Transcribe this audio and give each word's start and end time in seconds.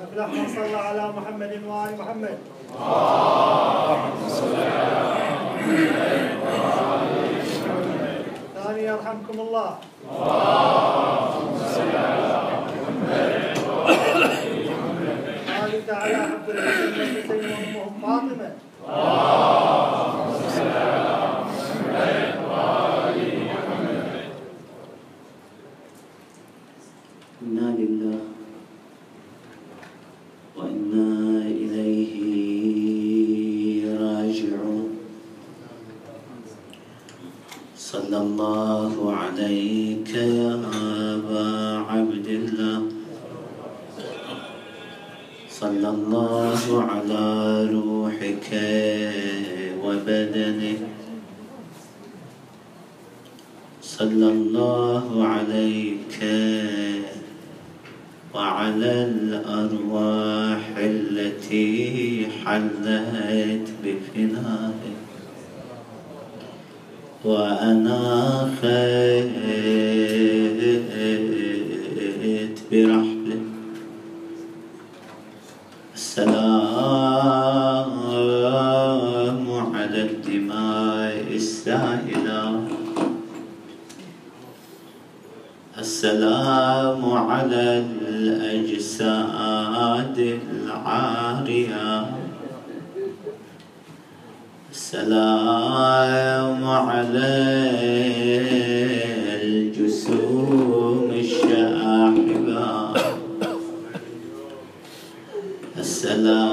من 0.00 0.48
صلى 0.48 0.76
على 0.76 1.12
محمد 1.12 1.52
وآل 1.68 1.92
محمد. 1.98 2.38
ثاني 8.54 8.82
يرحمكم 8.84 9.40
الله. 9.40 9.70
ثالث 15.46 15.90
على 15.90 16.16
حب 16.16 16.46
الحسين 16.48 16.92
والحسين 16.96 17.28
وأمهم 17.28 17.39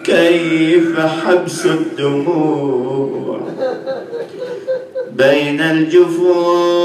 كيف 0.05 0.99
حبس 0.99 1.67
الدموع 1.67 3.41
بين 5.13 5.61
الجفون؟ 5.61 6.81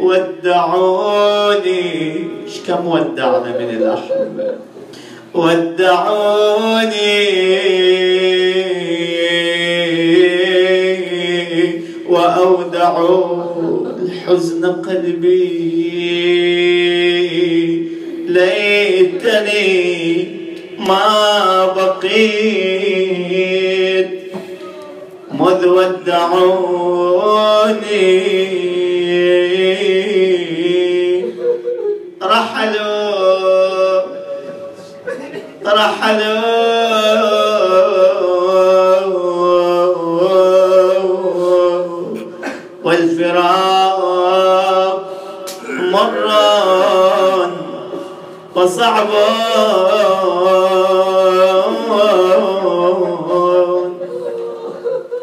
ودعوني. 0.00 1.84
كم 2.66 2.86
ودعنا 2.86 3.50
من 3.60 3.70
الأحبة 3.76 4.50
ودعوني. 5.34 7.03
الحزن 14.24 14.64
قلبي. 14.66 15.93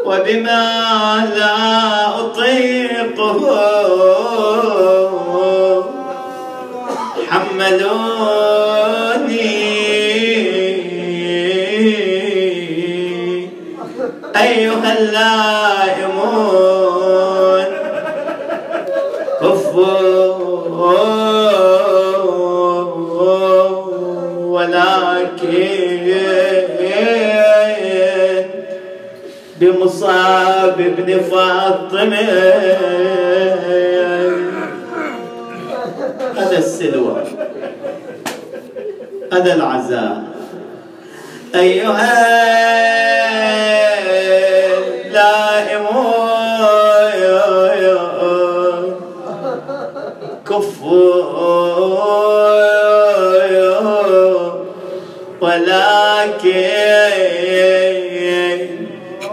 وبما 0.06 0.66
لا 1.36 2.20
أطيقه 2.20 3.40
حملوني 7.30 9.01
بمصاب 29.62 30.82
ابن 30.82 31.20
فاطمة. 31.20 32.16
هذا 36.38 36.58
السلوى. 36.58 37.24
هذا 39.34 39.54
العزاء. 39.54 40.24
أيها 41.56 42.61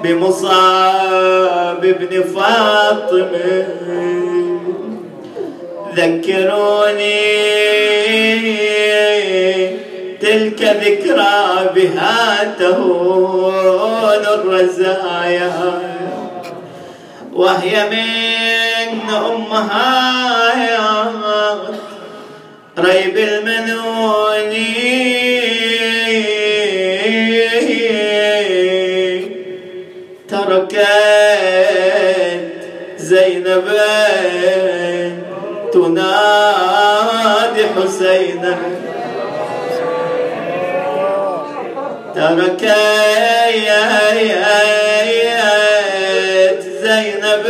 بمصاب 0.09 1.85
ابن 1.85 2.23
فاطمة 2.23 3.67
ذكروني 5.97 7.39
تلك 10.21 10.63
ذكرى 10.63 11.71
بها 11.75 12.55
تهون 12.59 14.25
الرزايا. 14.35 15.53
وهي 17.33 17.91
من 17.91 19.15
أمهات 19.15 20.39
ريب 22.79 23.17
المنون. 23.17 24.53
تركت 30.69 32.53
زينب 32.97 33.69
تنادي 35.73 37.65
حسينا 37.77 38.57
تركت 42.15 42.89
زينب 46.83 47.47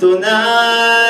تنادي 0.00 1.01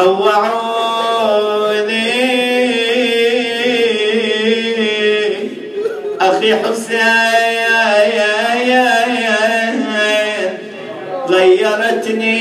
روعوني 0.00 1.60
أخي 6.20 6.54
حسين 6.54 7.30
غيرتني 11.28 12.40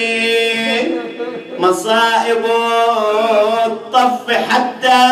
مصائب 1.59 2.45
الطف 3.65 4.31
حتى 4.31 5.03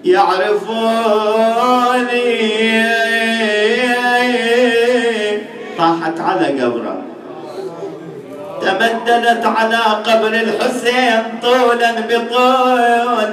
يعرفوني. 0.04 1.38
طاحت 6.16 6.20
على 6.20 6.60
قبره. 6.62 7.02
تمددت 8.62 9.46
على 9.46 9.76
قبر 9.76 10.28
الحسين 10.28 11.22
طولا 11.42 11.92
بطول. 12.08 13.30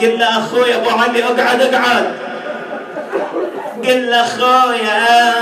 قل 0.00 0.18
له 0.18 0.38
أخوي 0.38 0.74
أبو 0.74 0.90
علي 0.90 1.24
أقعد 1.24 1.60
أقعد. 1.60 2.04
قل 3.84 4.10
له 4.10 4.20
اخويا 4.20 5.32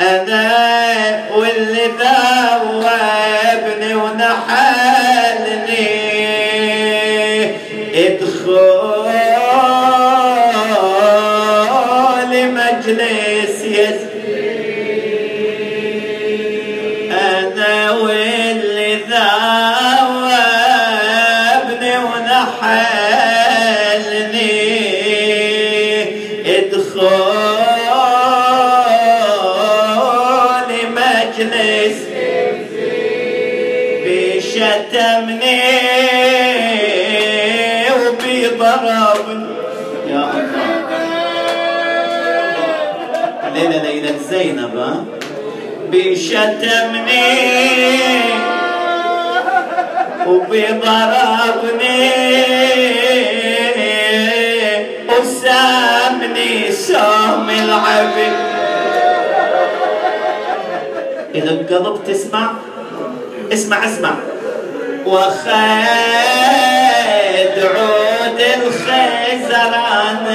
أنا 0.00 0.46
واللي 1.36 1.86
ذوبني 3.76 3.94
ونحلني 3.94 4.75
ليلة 43.56 43.82
ليلة 43.82 44.14
زينب. 44.30 45.06
بشتمني 45.90 47.28
وبضربني. 50.26 52.10
وسامني 55.08 56.72
سام 56.72 57.50
العبد. 57.50 58.36
إذا 61.34 61.50
القلب 61.50 62.04
تسمع 62.06 62.52
اسمع 63.52 63.84
اسمع. 63.84 64.14
وخيد 65.06 65.56
عود 67.64 68.40
الخيزران. 68.40 70.26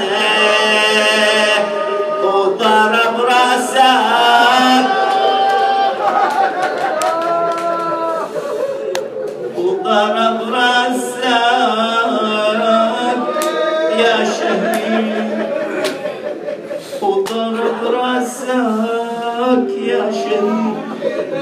يا 20.14 20.22
شن 20.22 20.74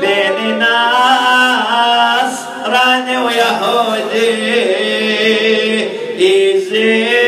بين 0.01 0.59
ناس 0.59 2.37
راني 2.67 3.19
ويهودي 3.19 4.33
يزيد 6.19 7.23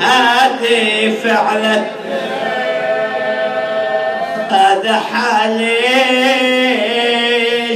هذه 0.00 1.14
فعله. 1.24 1.82
هذا 4.50 4.94
حالي 5.12 5.78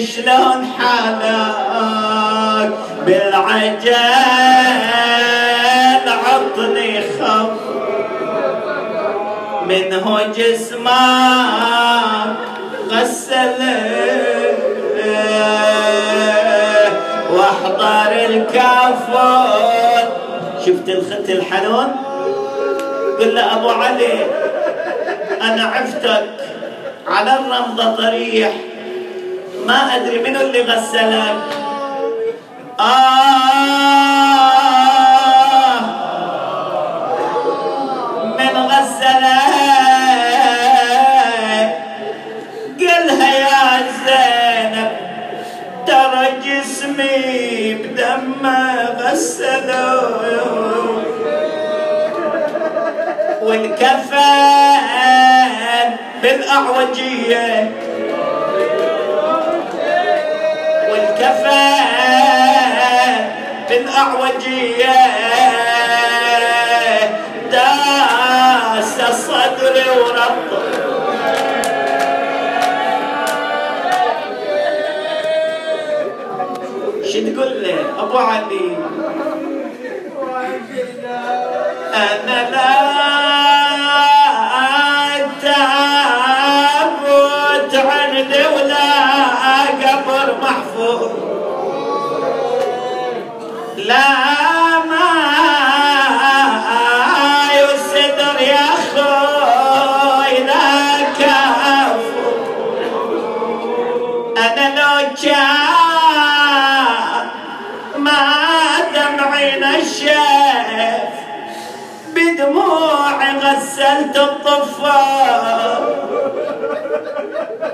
شلون 0.07 0.61
حالك 0.79 2.73
بالعجل 3.07 4.58
منه 9.79 10.21
جسمك 10.37 10.91
غسل. 12.91 13.63
واحضر 17.31 18.13
الكافر 18.13 20.09
شفت 20.67 20.89
الخت 20.89 21.29
الحنون؟ 21.29 21.97
قل 23.21 23.35
له 23.35 23.57
أبو 23.57 23.69
علي 23.69 24.27
أنا 25.43 25.65
عفتك 25.65 26.31
على 27.09 27.33
الرمضة 27.39 27.97
طريح. 27.97 28.53
ما 29.67 29.97
أدري 29.97 30.19
منو 30.19 30.41
اللي 30.41 30.63
غسلك. 30.63 31.37
آه. 32.81 34.08
غسلوه 49.19 51.03
والكفن 53.43 54.19
بالأعوجية. 56.23 57.71
والكفن 60.91 61.79
بالأعوجية. 63.69 64.97
داس 67.53 68.99
صدري 69.27 69.89
ورط 69.99 70.49
شو 77.13 77.19
تقول 77.19 77.53
له؟ 77.63 77.79
أبو 78.03 78.19
علي 78.19 78.67
أنا 81.99 82.51
لا 82.51 82.78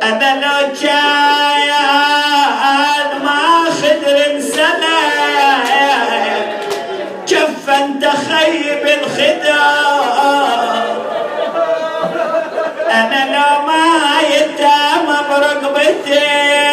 أنا 0.02 0.30
لو 0.40 0.60
كان 0.82 1.74
ما 3.24 3.40
خدر 3.70 4.40
سنه 4.40 4.98
كفن 7.26 7.86
تخيب 8.00 8.82
الخدار 8.86 10.60
أنا 12.90 13.20
لو 13.36 13.52
ما 13.66 13.86
يتام 14.36 15.06
برقبتي 15.30 16.63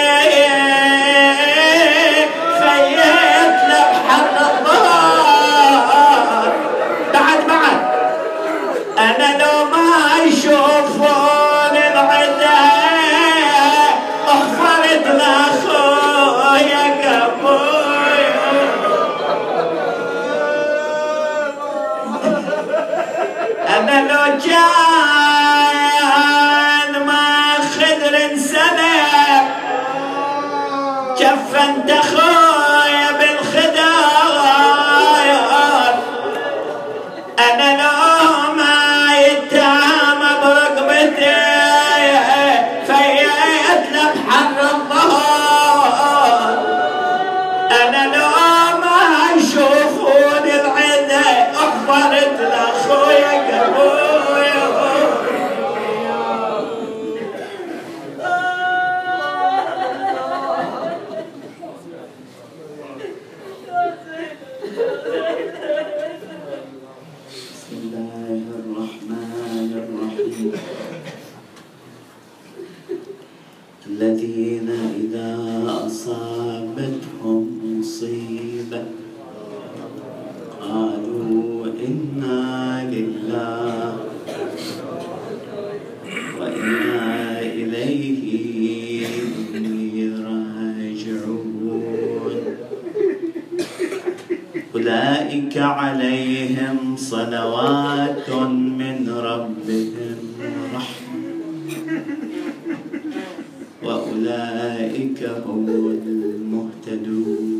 وأولئك 103.83 105.29
هم 105.45 105.65
المهتدون. 105.69 107.51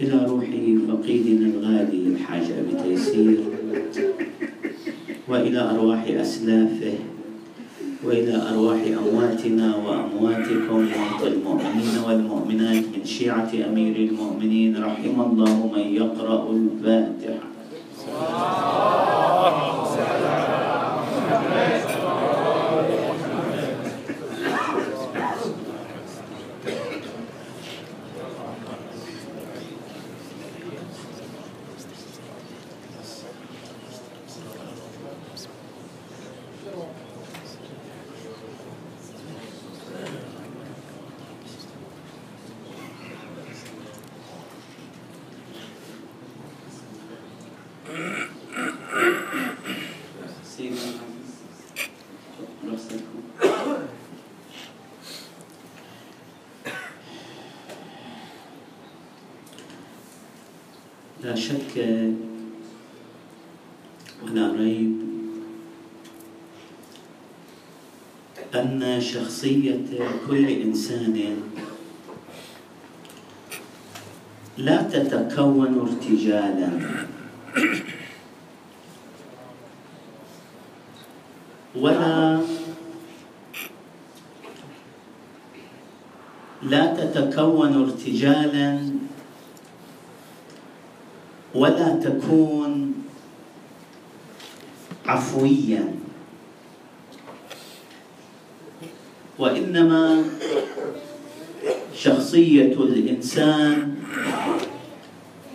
إلى 0.00 0.26
روح 0.26 0.44
فقيدنا 0.88 1.46
الغالي 1.46 2.06
الحاج 2.06 2.42
أبي 2.42 2.82
تيسير 2.82 3.38
وإلى 5.28 5.60
أرواح 5.70 6.06
أسلافه 6.20 6.94
وإلى 8.04 8.42
أرواح 8.50 8.80
أمواتنا 8.98 9.76
وأمواتكم 9.76 10.76
موتى 10.76 11.26
المؤمنين 11.28 11.98
والمؤمنات 12.06 12.84
من 12.96 13.04
شيعة 13.04 13.50
أمير 13.68 13.96
المؤمنين 13.96 14.84
رحم 14.84 15.20
الله 15.20 15.70
من 15.74 15.94
يقرأ 15.94 16.50
الفاتحة 16.50 17.52
لا 61.22 61.34
شك 61.34 61.76
ولا 64.22 64.52
ريب 64.52 64.96
أن 68.54 69.00
شخصية 69.12 69.84
كل 70.26 70.48
إنسان. 70.48 71.36
لا 74.58 74.82
تتكون 74.82 75.80
ارتجالا. 75.80 76.70
ولا 81.76 82.40
لا 86.62 86.84
تتكون 86.94 87.82
ارتجالا. 87.82 88.92
ولا 91.54 91.88
تكون 91.96 92.94
عفويا. 95.06 96.01
وانما 99.72 100.24
شخصية 101.96 102.72
الإنسان 102.72 103.94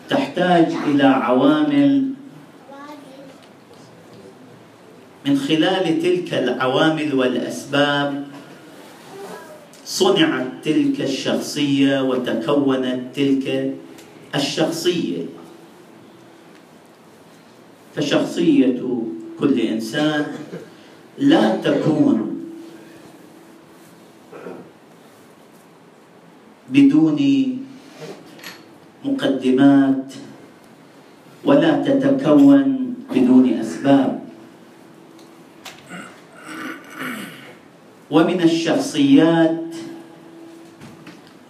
تحتاج 0.09 0.73
إلى 0.87 1.03
عوامل 1.03 2.09
من 5.25 5.37
خلال 5.37 6.01
تلك 6.01 6.33
العوامل 6.33 7.15
والأسباب 7.15 8.27
صنعت 9.85 10.47
تلك 10.63 11.01
الشخصية 11.01 12.01
وتكونت 12.01 13.15
تلك 13.15 13.73
الشخصية. 14.35 15.25
فشخصية 17.95 18.81
كل 19.39 19.59
إنسان 19.59 20.25
لا 21.17 21.55
تكون 21.55 22.26
بدون 26.69 27.19
مقدمات 29.05 30.13
ولا 31.45 31.83
تتكون 31.83 32.95
بدون 33.15 33.45
أسباب. 33.53 34.19
ومن 38.11 38.41
الشخصيات 38.41 39.63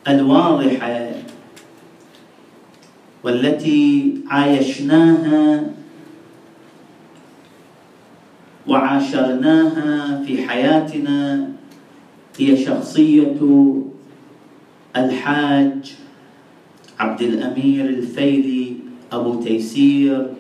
الواضحة 0.08 1.10
والتي 3.24 4.14
عايشناها 4.30 5.64
وعاشرناها 8.68 10.24
في 10.28 10.48
حياتنا 10.48 11.50
هي 12.40 12.66
شخصية 12.66 13.38
الحاج 15.06 15.94
عبد 17.00 17.22
الأمير 17.22 17.86
الفيلي 17.86 18.74
أبو 19.12 19.42
تيسير. 19.42 20.34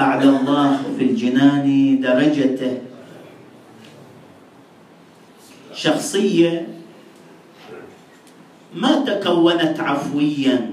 اعلى 0.00 0.28
الله 0.28 0.70
في 0.98 1.04
الجنان 1.04 1.66
درجته. 2.00 2.74
شخصية 5.74 6.68
ما 8.74 9.04
تكونت 9.06 9.80
عفويا 9.80 10.70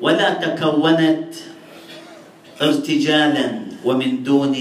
ولا 0.00 0.30
تكونت 0.34 1.34
ارتجالا 2.62 3.46
ومن 3.84 4.22
دون 4.22 4.56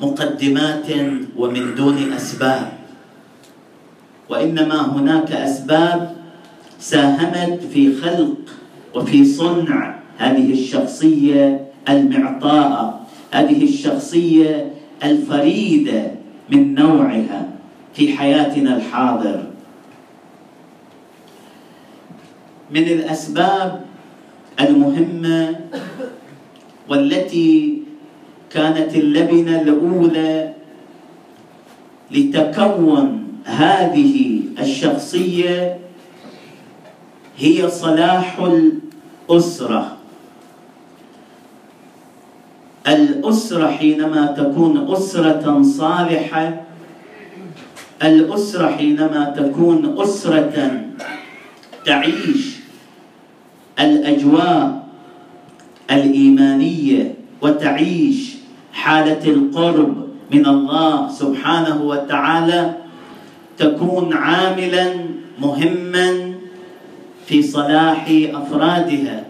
مقدمات 0.00 0.88
ومن 1.36 1.74
دون 1.74 1.98
أسباب. 2.12 2.79
وإنما 4.30 4.96
هناك 4.96 5.32
أسباب 5.32 6.16
ساهمت 6.78 7.60
في 7.72 7.96
خلق 7.96 8.36
وفي 8.94 9.24
صنع 9.24 9.94
هذه 10.18 10.52
الشخصية 10.52 11.66
المعطاءة 11.88 13.00
هذه 13.32 13.64
الشخصية 13.64 14.70
الفريدة 15.04 16.10
من 16.50 16.74
نوعها 16.74 17.48
في 17.94 18.16
حياتنا 18.16 18.76
الحاضر. 18.76 19.44
من 22.70 22.82
الأسباب 22.82 23.80
المهمة 24.60 25.60
والتي 26.88 27.78
كانت 28.50 28.96
اللبنة 28.96 29.60
الأولى 29.60 30.54
لتكون 32.10 33.29
هذه 33.44 34.40
الشخصية 34.60 35.78
هي 37.38 37.70
صلاح 37.70 38.38
الأسرة. 39.30 39.96
الأسرة 42.88 43.70
حينما 43.70 44.26
تكون 44.26 44.92
أسرة 44.92 45.62
صالحة 45.62 46.60
الأسرة 48.02 48.68
حينما 48.70 49.34
تكون 49.36 49.94
أسرة 49.98 50.80
تعيش 51.86 52.56
الأجواء 53.80 54.86
الإيمانية 55.90 57.14
وتعيش 57.42 58.34
حالة 58.72 59.24
القرب 59.32 60.08
من 60.30 60.46
الله 60.46 61.08
سبحانه 61.08 61.82
وتعالى 61.82 62.79
تكون 63.60 64.12
عاملا 64.12 64.86
مهما 65.38 66.32
في 67.26 67.42
صلاح 67.42 68.08
أفرادها. 68.34 69.24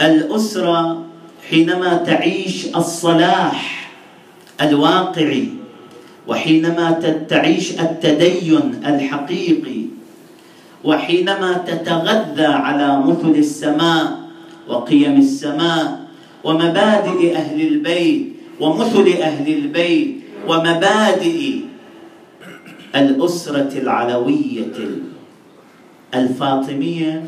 الأسرة 0.00 1.04
حينما 1.50 1.96
تعيش 2.06 2.76
الصلاح 2.76 3.90
الواقعي 4.60 5.48
وحينما 6.28 6.86
تعيش 7.28 7.80
التدين 7.80 8.80
الحقيقي 8.86 9.82
وحينما 10.84 11.52
تتغذى 11.66 12.46
على 12.46 12.88
مثل 13.06 13.34
السماء 13.36 14.18
وقيم 14.68 15.16
السماء 15.16 16.00
ومبادئ 16.44 17.36
أهل 17.36 17.60
البيت 17.60 18.32
ومثل 18.60 19.06
أهل 19.20 19.46
البيت 19.52 20.16
ومبادئ 20.48 21.69
الأسرة 22.94 23.78
العلوية 23.78 24.72
الفاطمية 26.14 27.24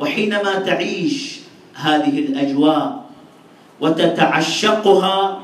وحينما 0.00 0.54
تعيش 0.58 1.40
هذه 1.74 2.18
الأجواء 2.18 3.06
وتتعشقها 3.80 5.42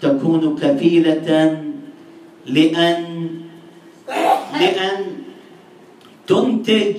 تكون 0.00 0.58
كفيلة 0.62 1.58
لأن 2.46 3.30
لأن 4.60 5.06
تنتج 6.26 6.96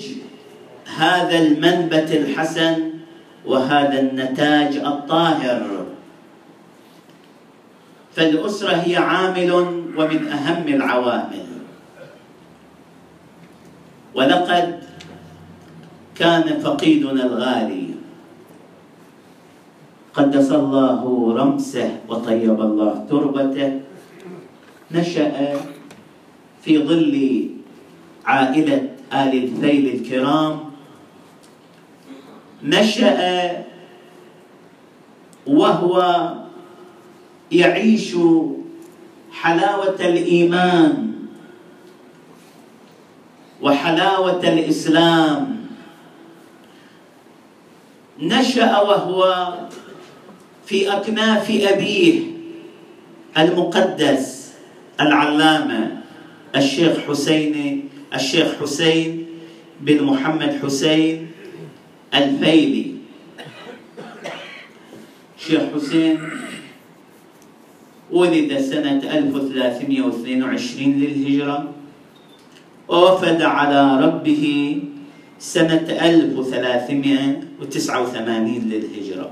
هذا 0.98 1.38
المنبت 1.40 2.12
الحسن 2.12 2.92
وهذا 3.46 4.00
النتاج 4.00 4.76
الطاهر. 4.76 5.86
فالأسرة 8.16 8.76
هي 8.76 8.96
عامل 8.96 9.81
ومن 9.98 10.28
أهم 10.28 10.68
العوامل. 10.68 11.48
ولقد 14.16 14.84
كان 16.16 16.60
فقيدنا 16.60 17.26
الغالي 17.26 17.88
قدس 20.14 20.52
الله 20.52 21.02
رمسه 21.34 21.90
وطيب 22.10 22.62
الله 22.62 23.06
تربته. 23.10 23.80
نشأ 24.92 25.56
في 26.62 26.72
ظل 26.84 27.16
عائلة 28.26 28.90
آل 29.14 29.34
الذيل 29.44 29.86
الكرام. 29.96 30.54
نشأ 32.64 33.18
وهو 35.48 35.96
يعيش 37.52 38.16
حلاوة 39.32 39.96
الإيمان 40.00 41.12
وحلاوة 43.62 44.44
الإسلام. 44.44 45.62
نشأ 48.20 48.80
وهو 48.80 49.54
في 50.66 50.94
أكناف 50.94 51.52
أبيه 51.52 52.22
المقدس 53.38 54.54
العلامة 55.02 56.02
الشيخ 56.56 56.98
حسين 57.08 57.90
الشيخ 58.14 58.48
حسين 58.62 59.28
بن 59.82 60.04
محمد 60.04 60.60
حسين 60.64 61.32
الفيلي. 62.14 62.92
شيخ 65.38 65.62
حسين 65.76 66.30
ولد 68.12 68.52
سنة 68.60 69.00
1322 69.00 71.00
للهجرة. 71.00 71.72
ووفد 72.88 73.42
على 73.42 74.06
ربه 74.06 74.44
سنة 75.40 75.88
1389 75.88 78.70
للهجرة. 78.70 79.30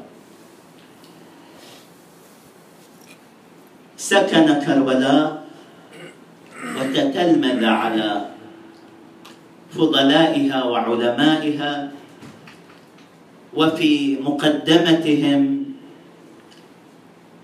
سكن 3.97 4.53
كربلاء 4.63 5.43
وتتلمذ 6.79 7.65
على 7.65 8.25
فضلائها 9.75 10.63
وعلمائها 10.63 11.91
وفي 13.53 14.17
مقدمتهم 14.23 15.65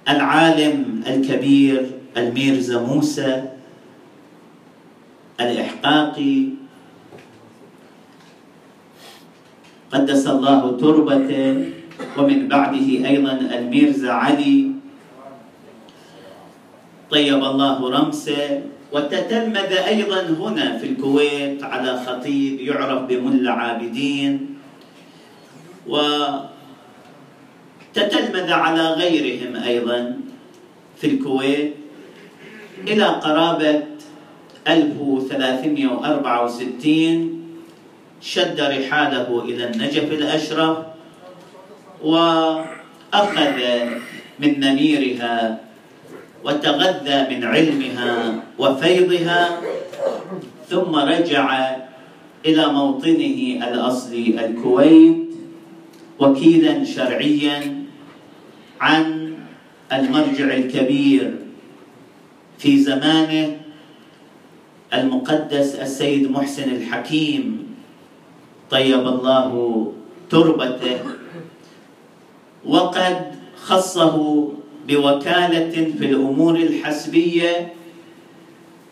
العالم 0.09 0.94
الكبير 1.07 1.91
الميرزا 2.17 2.81
موسى 2.81 3.43
الإحقاقي. 5.39 6.37
قدس 9.91 10.27
الله 10.27 10.61
تربته 10.77 11.69
ومن 12.17 12.47
بعده 12.47 12.87
أيضا 13.07 13.31
الميرزا 13.31 14.11
علي. 14.11 14.71
طيب 17.11 17.43
الله 17.43 17.77
رمسه 17.89 18.61
وتتلمذ 18.91 19.71
أيضا 19.71 20.21
هنا 20.39 20.77
في 20.77 20.85
الكويت 20.95 21.63
على 21.63 21.91
خطيب 22.05 22.59
يعرف 22.59 23.01
بملا 23.07 23.51
عابدين. 23.51 24.55
وتتلمذ 25.87 26.49
على 28.51 28.83
غيرهم 28.99 29.55
أيضا. 29.55 30.24
في 30.97 31.07
الكويت 31.07 31.73
إلى 32.87 33.05
قرابة 33.05 33.83
1364 34.67 37.41
شد 38.21 38.59
رحاله 38.59 39.43
إلى 39.45 39.69
النجف 39.69 40.11
الأشرف 40.11 40.77
وأخذ 42.03 43.57
من 44.39 44.59
نميرها 44.59 45.59
وتغذى 46.43 47.35
من 47.35 47.43
علمها 47.43 48.43
وفيضها 48.59 49.61
ثم 50.69 50.95
رجع 50.95 51.75
إلى 52.45 52.67
موطنه 52.67 53.67
الأصلي 53.67 54.45
الكويت 54.45 55.25
وكيلا 56.19 56.83
شرعيا 56.83 57.85
عن 58.81 59.14
المرجع 59.93 60.53
الكبير 60.53 61.35
في 62.57 62.79
زمانه 62.79 63.57
المقدس 64.93 65.75
السيد 65.75 66.31
محسن 66.31 66.75
الحكيم. 66.75 67.75
طيب 68.71 69.07
الله 69.07 69.51
تربته. 70.29 70.99
وقد 72.65 73.17
خصه 73.57 74.47
بوكالة 74.87 75.91
في 75.99 76.05
الأمور 76.05 76.55
الحسبية 76.55 77.73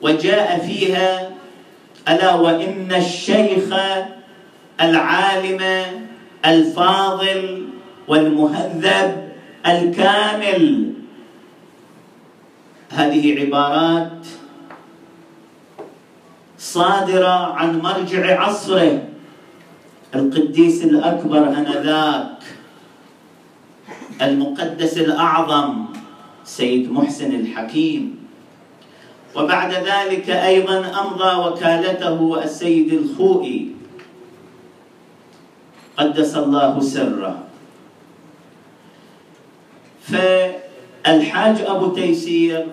وجاء 0.01 0.59
فيها 0.67 1.29
ألا 2.09 2.35
وإن 2.35 2.93
الشيخ 2.95 3.73
العالم 4.81 5.61
الفاضل 6.45 7.67
والمهذب 8.07 9.22
الكامل. 9.65 10.93
هذه 12.91 13.39
عبارات 13.39 14.25
صادرة 16.57 17.53
عن 17.53 17.79
مرجع 17.79 18.41
عصره. 18.41 19.07
القديس 20.15 20.83
الأكبر 20.83 21.47
أنذاك 21.47 22.37
المقدس 24.21 24.97
الأعظم 24.97 25.85
سيد 26.43 26.91
محسن 26.91 27.31
الحكيم. 27.35 28.23
وبعد 29.35 29.71
ذلك 29.73 30.29
أيضا 30.29 30.77
أمضى 31.01 31.31
وكالته 31.47 32.43
السيد 32.43 32.93
الخوئي. 32.93 33.73
قدس 35.97 36.31
الله 36.37 36.79
سره. 36.79 37.52
فالحاج 40.11 41.61
أبو 41.61 41.87
تيسير 41.95 42.67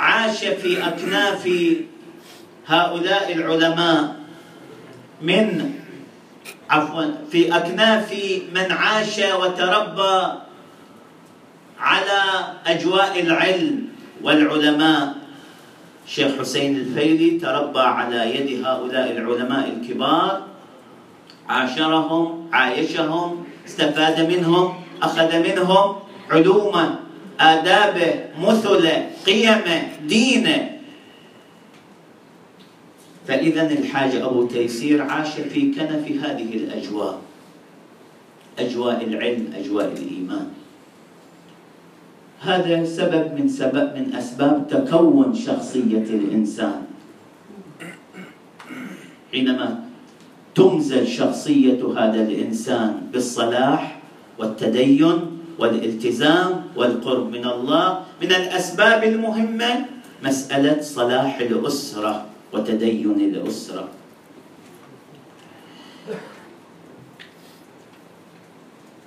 عاش 0.00 0.44
في 0.44 0.88
أكناف 0.88 1.48
هؤلاء 2.66 3.32
العلماء 3.32 4.16
من 5.22 5.72
عفوا 6.70 7.04
في 7.30 7.56
أكناف 7.56 8.14
من 8.54 8.72
عاش 8.72 9.18
وتربى 9.18 10.32
على 11.80 12.22
أجواء 12.66 13.20
العلم 13.20 13.88
والعلماء. 14.22 15.14
شيخ 16.06 16.40
حسين 16.40 16.76
الفيلي 16.76 17.30
تربى 17.38 17.80
على 17.80 18.36
يد 18.36 18.64
هؤلاء 18.66 19.10
العلماء 19.10 19.68
الكبار 19.68 20.42
عاشرهم 21.48 22.48
عايشهم 22.52 23.44
استفاد 23.66 24.20
منهم 24.32 24.74
أخذ 25.02 25.38
منهم 25.38 25.96
علومه 26.30 26.98
آدابه 27.40 28.24
مثله 28.38 29.10
قيمه 29.26 29.82
دينه 30.06 30.70
فإذا 33.28 33.70
الحاج 33.70 34.16
أبو 34.16 34.46
تيسير 34.46 35.02
عاش 35.02 35.40
في 35.40 35.74
كنف 35.74 36.24
هذه 36.24 36.56
الأجواء 36.56 37.20
أجواء 38.58 39.04
العلم 39.04 39.52
أجواء 39.56 39.92
الإيمان. 39.92 40.46
هذا 42.40 42.84
سبب 42.84 43.40
من 43.40 43.48
سبب 43.48 43.96
من 43.96 44.14
أسباب 44.14 44.66
تكون 44.70 45.34
شخصية 45.34 46.06
الإنسان. 46.06 46.82
حينما 49.32 49.84
تمزج 50.54 51.04
شخصية 51.04 51.80
هذا 51.98 52.22
الإنسان 52.22 53.10
بالصلاح 53.12 53.98
والتدين 54.38 55.33
والالتزام 55.58 56.76
والقرب 56.76 57.26
من 57.30 57.44
الله 57.44 57.86
من 58.22 58.30
الأسباب 58.32 59.04
المهمة 59.04 59.70
مسألة 60.22 60.80
صلاح 60.82 61.38
الأسرة 61.38 62.14
وتدين 62.52 63.18
الأسرة. 63.20 63.88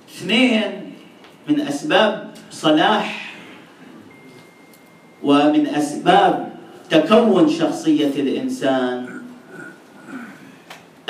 اثنين 0.08 0.92
من 1.48 1.56
أسباب 1.60 2.34
صلاح 2.50 3.34
ومن 5.22 5.66
أسباب 5.66 6.52
تكون 6.90 7.48
شخصية 7.48 8.14
الإنسان 8.16 9.22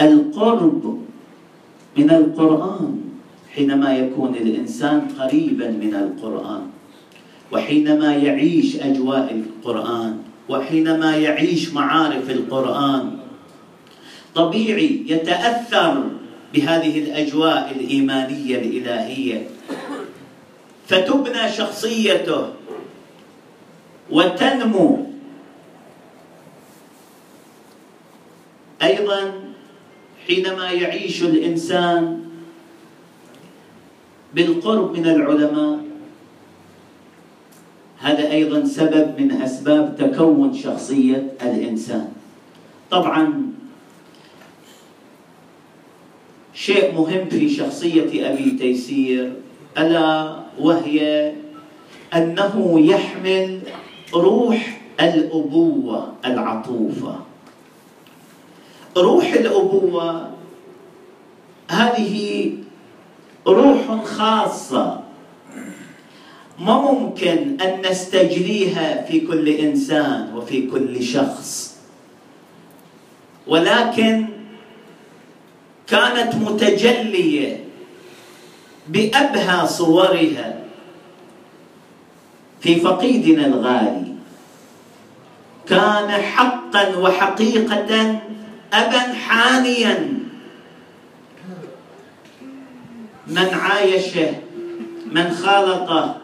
القرب 0.01 0.83
من 1.97 2.11
القرآن. 2.11 3.08
حينما 3.55 3.97
يكون 3.97 4.35
الإنسان 4.35 5.01
قريبا 5.19 5.71
من 5.71 5.95
القرآن 5.95 6.63
وحينما 7.53 8.17
يعيش 8.17 8.77
أجواء 8.77 9.35
القرآن 9.35 10.19
وحينما 10.49 11.17
يعيش 11.17 11.73
معارف 11.73 12.31
القرآن 12.31 13.19
طبيعي 14.35 15.03
يتأثر 15.07 16.05
بهذه 16.55 16.99
الأجواء 16.99 17.73
الإيمانية 17.77 18.59
الإلهية. 18.59 19.49
فتبنى 20.89 21.53
شخصيته 21.53 22.49
وتنمو. 24.11 25.07
أيضا 28.83 29.33
حينما 30.27 30.71
يعيش 30.71 31.23
الإنسان 31.23 32.28
بالقرب 34.35 34.99
من 34.99 35.07
العلماء. 35.07 35.79
هذا 37.99 38.31
أيضا 38.31 38.65
سبب 38.65 39.21
من 39.21 39.33
أسباب 39.33 39.97
تكون 39.99 40.55
شخصية 40.55 41.35
الإنسان. 41.43 42.09
طبعا 42.91 43.53
شيء 46.55 46.95
مهم 46.95 47.29
في 47.29 47.49
شخصية 47.49 48.33
أبي 48.33 48.51
تيسير 48.51 49.33
ألا 49.79 50.39
وهي 50.59 51.33
أنه 52.15 52.81
يحمل 52.81 53.61
روح 54.15 54.81
الأبوة 55.01 56.13
العطوفة. 56.25 57.15
روح 58.97 59.33
الأبوة 59.33 60.31
هذه 61.71 62.51
روح 63.49 64.05
خاصة. 64.05 65.01
ما 66.59 66.75
ممكن 66.93 67.61
أن 67.61 67.83
نستجليها 67.91 69.03
في 69.03 69.21
كل 69.21 69.49
إنسان 69.49 70.35
وفي 70.35 70.67
كل 70.67 71.03
شخص. 71.03 71.77
ولكن 73.47 74.27
كانت 75.87 76.35
متجلية 76.35 77.65
بأبهى 78.89 79.67
صورها 79.67 80.61
في 82.61 82.77
فقيدنا 82.77 83.47
الغالي. 83.47 84.15
كان 85.69 86.11
حقا 86.11 86.97
وحقيقه 86.97 88.21
ابا 88.73 89.13
حانيا. 89.13 90.18
من 93.29 93.49
عايشه 93.55 94.31
من 95.13 95.31
خالطه 95.31 96.17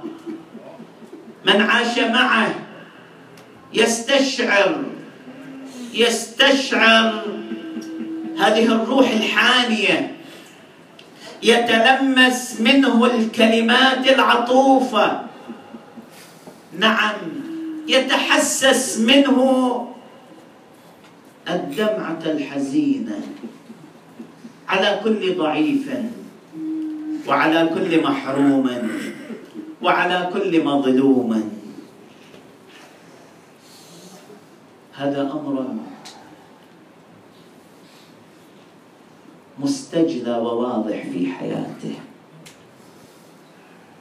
من 1.46 1.60
عاش 1.60 1.98
معه 1.98 2.54
يستشعر 3.72 4.84
يستشعر 5.94 7.22
هذه 8.38 8.66
الروح 8.66 9.10
الحانية 9.10 10.14
يتلمس 11.42 12.60
منه 12.60 13.06
الكلمات 13.06 14.08
العطوفة. 14.08 15.20
نعم 16.78 17.14
يتحسس 17.88 18.98
منه 18.98 19.38
الدمعة 21.48 22.18
الحزينة 22.26 23.20
على 24.68 25.00
كل 25.04 25.34
ضعيف. 25.34 25.88
وعلى 27.28 27.60
كل 27.74 28.02
محروم 28.02 28.66
وعلى 29.82 30.18
كل 30.32 30.52
مظلوم. 30.64 31.30
هذا 34.94 35.22
أمر 35.32 35.54
مستجلى 39.58 40.34
وواضح 40.38 40.98
في 41.12 41.26
حياته. 41.26 41.94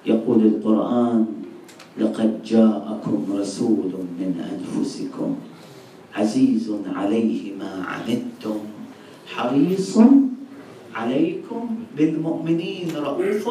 يقول 0.05 0.39
القرآن 0.45 1.25
لقد 1.97 2.43
جاءكم 2.43 3.25
رسول 3.39 3.91
من 4.19 4.31
أنفسكم 4.35 5.29
عزيز 6.15 6.71
عليه 6.95 7.55
ما 7.55 7.85
عنتم 7.87 8.59
حريص 9.27 9.99
عليكم 10.95 11.83
بالمؤمنين 11.97 12.95
رؤوف 12.95 13.49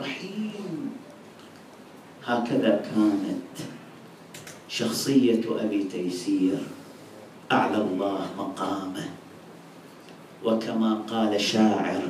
رحيم. 0.00 0.90
هكذا 2.24 2.72
كانت 2.94 3.54
شخصية 4.68 5.42
أبي 5.60 5.84
تيسير. 5.84 6.58
أعلى 7.52 7.76
الله 7.76 8.26
مقامه. 8.38 9.06
وكما 10.44 10.94
قال 10.94 11.40
شاعر 11.40 12.02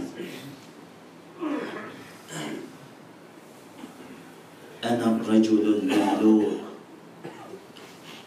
أنا 4.85 5.07
الرجل 5.17 5.81
المملوء. 5.81 6.61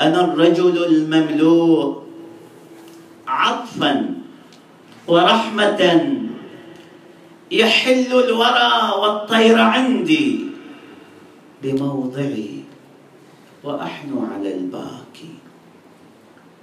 أنا 0.01 0.25
الرجل 0.25 0.85
المملوء. 0.85 2.03
عطفا 3.27 4.16
ورحمة 5.07 5.81
يحل 7.51 8.11
الورى 8.11 8.73
والطير 9.01 9.59
عندي 9.59 10.39
بموضعي 11.63 12.63
وأحنو 13.63 14.25
على 14.33 14.55
الباكي 14.55 15.33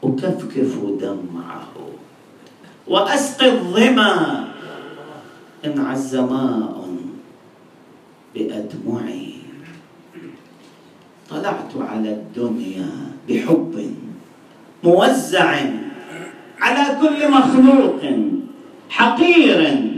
أكفكف 0.04 0.72
دمعه 1.00 1.72
وأسقي 2.86 3.48
الظمأ 3.48 4.48
إن 5.64 5.80
عز 5.80 6.16
ماء 6.16 6.84
بأدمعي 8.34 9.34
طلعت 11.30 11.72
على 11.76 12.10
الدنيا 12.12 12.90
بحب 13.28 13.94
موزع 14.84 15.83
على 16.60 16.98
كل 17.00 17.30
مخلوق 17.30 18.00
حقير 18.90 19.90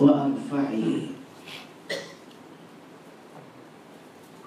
وأرفعي. 0.00 1.00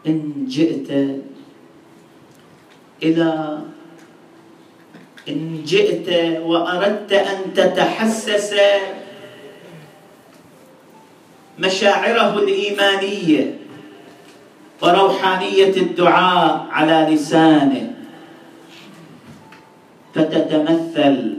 إن 0.08 0.45
جئت 0.47 0.89
إلى 3.04 3.60
إن 5.30 5.63
جئت 5.63 6.39
وأردت 6.41 7.13
أن 7.13 7.54
تتحسس 7.54 8.56
مشاعره 11.60 12.39
الإيمانية 12.39 13.58
وروحانية 14.82 15.76
الدعاء 15.78 16.67
على 16.71 17.08
لسانه. 17.15 17.93
فتتمثل 20.13 21.38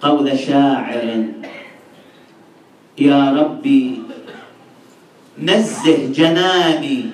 قول 0.00 0.38
شاعر 0.38 1.24
يا 2.98 3.32
ربي 3.32 4.02
نزه 5.38 6.12
جناني 6.12 7.04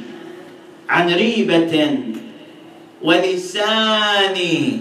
عن 0.89 1.07
ريبة 1.11 1.99
ولساني. 3.03 4.81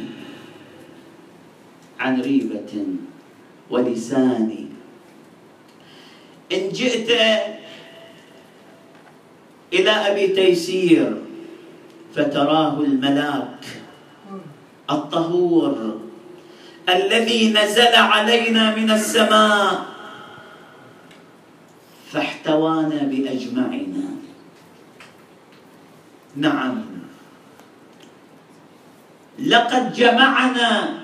عن 1.99 2.21
ريبة 2.21 2.85
ولساني. 3.69 4.65
إن 6.53 6.69
جئت 6.69 7.09
إلى 9.73 9.91
أبي 9.91 10.27
تيسير 10.27 11.21
فتراه 12.15 12.79
الملاك 12.79 13.87
الطهور 14.89 16.00
الذي 16.89 17.54
نزل 17.54 17.95
علينا 17.95 18.76
من 18.76 18.91
السماء. 18.91 19.86
فاحتوانا 22.12 23.00
بأجمعنا. 23.04 24.08
نعم. 26.36 26.86
لقد 29.39 29.93
جمعنا 29.93 31.00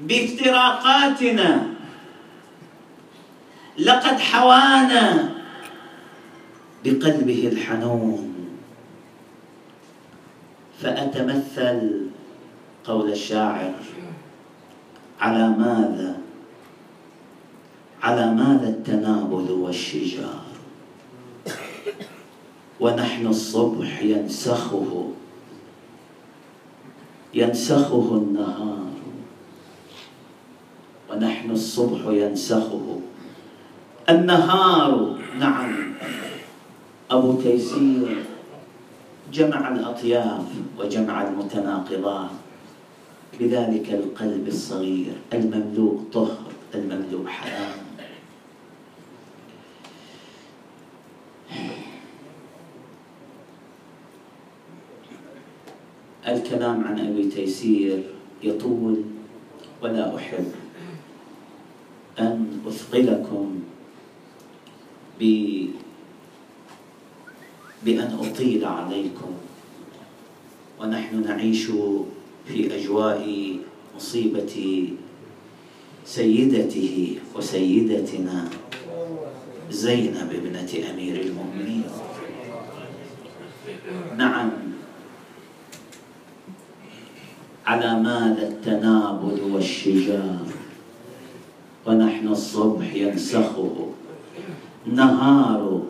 بافتراقاتنا. 0.00 1.66
لقد 3.78 4.20
حوانا 4.20 5.34
بقلبه 6.84 7.48
الحنون. 7.52 8.37
فأتمثل 10.82 12.06
قول 12.84 13.10
الشاعر. 13.10 13.74
على 15.20 15.48
ماذا؟ 15.48 16.18
على 18.02 18.34
ماذا 18.34 18.68
التنابل 18.68 19.50
والشجار؟ 19.50 20.44
ونحن 22.80 23.26
الصبح 23.26 24.02
ينسخه 24.02 25.10
ينسخه 27.34 28.08
النهار. 28.12 28.92
ونحن 31.10 31.50
الصبح 31.50 32.00
ينسخه. 32.06 33.00
النهار 34.08 35.18
نعم. 35.38 35.94
أبو 37.10 37.42
تيسير. 37.42 38.37
جمع 39.32 39.68
الأطياف 39.68 40.46
وجمع 40.78 41.28
المتناقضات. 41.28 42.30
بذلك 43.40 43.92
القلب 43.92 44.48
الصغير 44.48 45.12
المملوء 45.32 46.04
طهر 46.12 46.52
المملوء 46.74 47.26
حياه 47.26 47.74
الكلام 56.28 56.84
عن 56.84 56.98
أبي 56.98 57.24
تيسير 57.24 58.02
يطول 58.42 59.02
ولا 59.82 60.16
أحب 60.16 60.52
أن 62.20 62.60
أثقلكم 62.68 63.60
ب 65.20 65.24
بأن 67.84 68.18
أطيل 68.20 68.64
عليكم. 68.64 69.32
ونحن 70.80 71.22
نعيش 71.22 71.64
في 72.48 72.76
أجواء 72.76 73.56
مصيبة 73.96 74.88
سيدته 76.04 77.18
وسيدتنا 77.36 78.48
زينب 79.70 80.30
ابنة 80.32 80.72
أمير 80.90 81.20
المؤمنين. 81.20 81.84
نعم. 84.16 84.50
على 87.66 88.00
ماذا 88.00 88.48
التنابل 88.48 89.40
والشجار. 89.52 90.46
ونحن 91.86 92.28
الصبح 92.28 92.94
ينسخه. 92.94 93.92
نهار 94.86 95.82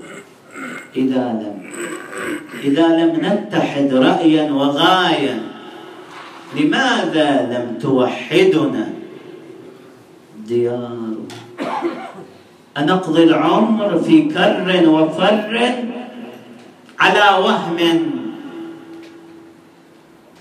إذا 0.98 1.24
لم 1.42 1.58
إذا 2.64 2.86
لم 2.88 3.12
نتحد 3.22 3.94
رأيا 3.94 4.52
وغاية 4.52 5.42
لماذا 6.56 7.30
لم 7.52 7.78
توحدنا؟ 7.78 8.88
ديار. 10.46 11.14
أنقضي 12.78 13.22
العمر 13.22 13.98
في 13.98 14.22
كر 14.22 14.88
وفر 14.88 15.74
على 16.98 17.44
وهم 17.44 17.78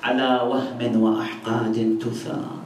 على 0.04 0.30
وهم 0.50 1.02
وأحقاد 1.02 2.00
تثار. 2.02 2.58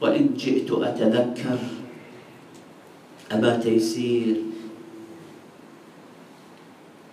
وإن 0.00 0.34
جئت 0.36 0.72
أتذكر 0.72 1.79
أبا 3.30 3.56
تيسير. 3.56 4.36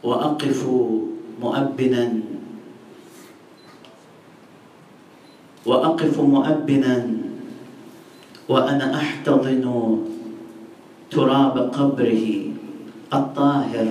وأقف 0.03 0.61
مؤبنا. 1.41 2.05
وأقف 5.65 6.15
مؤبنا. 6.19 6.95
وأنا 8.49 8.87
أحتضن 8.95 9.65
تراب 11.11 11.55
قبره 11.73 12.27
الطاهر. 13.13 13.87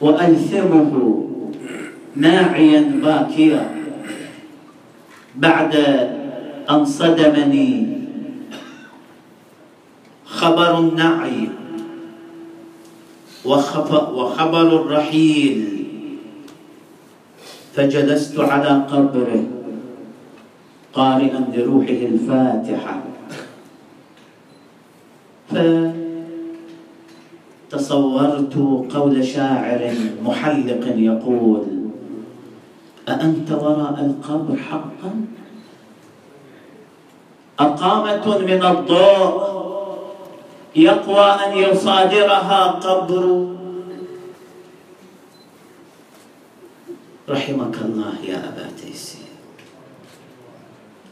وألثمه 0.00 0.92
ناعيا 2.16 2.82
باكيا 3.04 3.62
بعد 5.36 5.74
أن 6.70 6.84
صدمني 6.84 7.89
خبر 10.40 10.78
النعي 10.78 11.48
وخبر 13.44 14.68
الرحيل. 14.80 15.60
فجلست 17.74 18.40
على 18.40 18.72
قبره 18.92 19.44
قارئا 20.94 21.40
لروحه 21.54 22.00
الفاتحة. 22.12 22.96
فتصورت 27.70 28.54
قول 28.94 29.14
شاعر 29.24 29.94
محلق 30.24 30.84
يقول 30.96 31.64
أأنت 33.08 33.48
وراء 33.52 33.96
القبر 34.06 34.56
حقا؟ 34.56 35.12
أقامة 37.58 38.38
من 38.38 38.62
الضوء. 38.64 39.69
يقوى 40.76 41.26
أن 41.46 41.58
يصادرها 41.58 42.60
قبر. 42.66 43.24
رحمك 47.28 47.76
الله 47.82 48.14
يا 48.24 48.38
أبا 48.48 48.66
تيسير. 48.78 49.30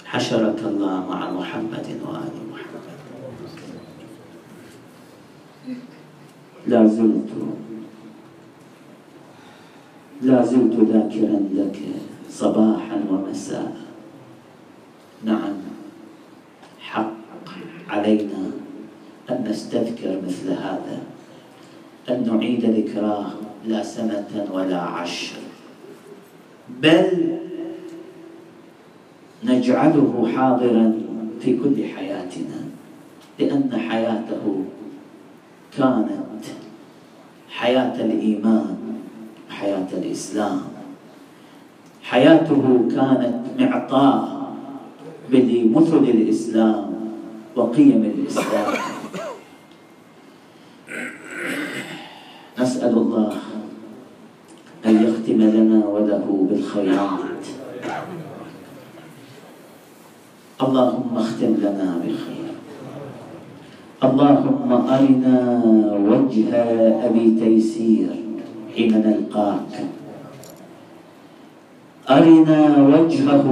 حشرك 0.06 0.58
الله 0.64 1.06
مع 1.10 1.30
محمد 1.30 1.86
وآل 2.06 2.34
محمد. 2.50 2.86
لا 6.66 6.86
زلت 6.86 7.30
لا 10.22 10.42
زلت 10.42 10.74
ذاكرا 10.74 11.38
لك 11.54 11.78
صباحا 12.30 12.98
ومساء. 13.10 13.76
نعم 15.24 15.54
حق 16.80 17.44
علينا 17.88 18.50
أن 19.30 19.44
نستذكر 19.48 20.20
مثل 20.26 20.50
هذا 20.50 20.98
أن 22.08 22.26
نعيد 22.26 22.64
ذكراه 22.64 23.26
لا 23.66 23.82
سنة 23.82 24.48
ولا 24.52 24.80
عشر. 24.80 25.36
بل 26.82 27.38
نجعله 29.44 30.28
حاضرا 30.36 30.94
في 31.40 31.56
كل 31.56 31.84
حياتنا 31.96 32.60
لأن 33.38 33.70
حياته 33.88 34.64
كانت 35.78 36.44
حياة 37.50 38.04
الإيمان 38.04 38.76
حياة 39.50 39.86
الإسلام. 39.92 40.60
حياته 42.02 42.88
كانت 42.90 43.34
معطاء 43.58 44.52
بمثل 45.30 45.96
الإسلام. 45.96 46.97
وقيم 47.58 48.02
الإسلام. 48.14 48.72
نسأل 52.58 52.94
الله 52.94 53.32
أن 54.86 54.94
يختم 55.02 55.38
لنا 55.42 55.86
وله 55.86 56.26
بالخيرات. 56.50 57.44
اللهم 60.62 61.12
اختم 61.16 61.52
لنا 61.62 61.88
بخير 62.02 62.50
اللهم 63.98 64.70
أرنا 64.72 65.38
وجه 66.10 66.50
أبي 67.06 67.26
تيسير 67.40 68.10
حين 68.74 68.92
نلقاك. 69.02 69.72
أرنا 72.10 72.60
وجهه 72.92 73.46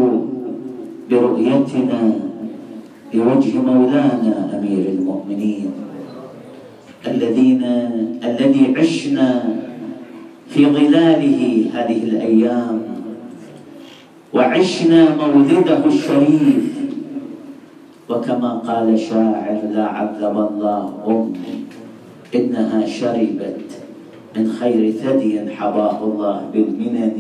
برؤيتنا 1.10 2.25
بوجه 3.14 3.58
مولانا 3.58 4.50
أمير 4.58 4.84
المؤمنين 4.88 5.70
الذين 7.06 7.62
الذي 8.24 8.74
عشنا 8.76 9.44
في 10.48 10.66
ظلاله 10.66 11.40
هذه 11.74 12.02
الأيام 12.02 12.82
وعشنا 14.34 15.16
مولده 15.16 15.86
الشريف. 15.86 16.76
وكما 18.08 18.50
قال 18.62 18.98
شاعر 18.98 19.58
لا 19.74 19.84
عذب 19.84 20.36
الله 20.38 20.82
أمي 21.06 21.54
إنها 22.34 22.86
شربت 22.86 23.70
من 24.36 24.44
خير 24.46 24.90
ثدي 24.90 25.50
حباه 25.50 25.98
الله 26.04 26.36
بالمنن 26.52 27.18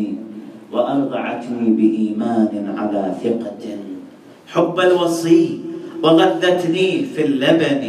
وأرضعتني 0.72 1.68
بإيمان 1.70 2.74
على 2.78 3.14
ثقة. 3.22 3.64
حب 4.46 4.80
الوصي 4.80 5.65
وغذتني 6.06 7.04
في 7.14 7.24
اللبن 7.26 7.82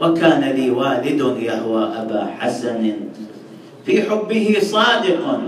وكان 0.00 0.42
لي 0.54 0.70
والد 0.70 1.20
يهوى 1.42 1.82
أبا 1.82 2.22
حسن 2.38 3.10
في 3.82 4.02
حبه 4.06 4.56
صادق 4.62 5.40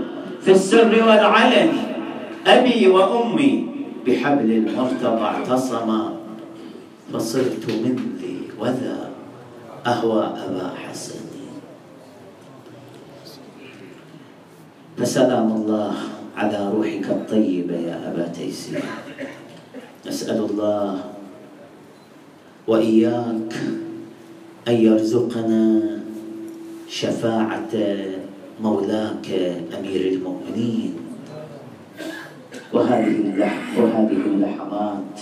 في 0.43 0.51
السر 0.51 0.91
والعلن 0.91 1.71
أبي 2.47 2.87
وأمي 2.87 3.53
بحبل 4.03 4.51
المرتضى 4.51 5.23
اعتصما. 5.23 6.19
فصرت 7.07 7.63
من 7.67 8.19
ذي 8.19 8.51
وذا 8.59 9.09
أهوى 9.87 10.23
أبا 10.23 10.67
حسن 10.75 11.23
فسلام 14.97 15.47
الله 15.51 15.93
على 16.37 16.59
روحك 16.73 17.05
الطيبة 17.09 17.75
يا 17.75 18.11
أبا 18.11 18.27
تيسير. 18.27 18.83
نسأل 20.07 20.39
الله 20.51 21.16
وإياك 22.67 23.53
أن 24.67 24.73
يرزقنا 24.73 25.81
شفاعة 26.89 27.73
مولاك 28.63 29.27
أمير 29.79 30.01
المؤمنين. 30.11 30.93
وهذه 32.73 33.15
وهذه 33.77 34.21
اللحظات. 34.25 35.13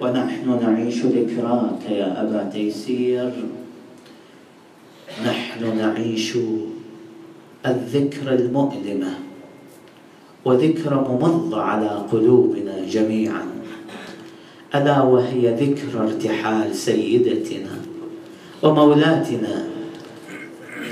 ونحن 0.00 0.58
نعيش 0.62 1.04
ذكراك 1.04 1.90
يا 1.90 2.22
أبا 2.22 2.50
تيسير. 2.52 3.32
نحن 5.26 5.76
نعيش 5.78 6.38
الذكرى 7.66 8.34
المؤلمة 8.34 9.12
وذكرى 10.44 10.94
ممضة 10.94 11.62
على 11.62 11.88
قلوبنا 12.12 12.84
جميعا. 12.90 13.57
ألا 14.74 15.02
وهي 15.02 15.54
ذكرى 15.54 16.00
ارتحال 16.00 16.74
سيدتنا 16.74 17.76
ومولاتنا 18.62 19.68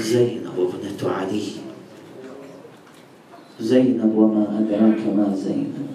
زينب 0.01 0.59
وابنة 0.59 1.13
علي. 1.13 1.43
زينب 3.61 4.13
وما 4.17 4.45
أدراك 4.59 5.01
ما 5.17 5.37
زينب. 5.37 5.87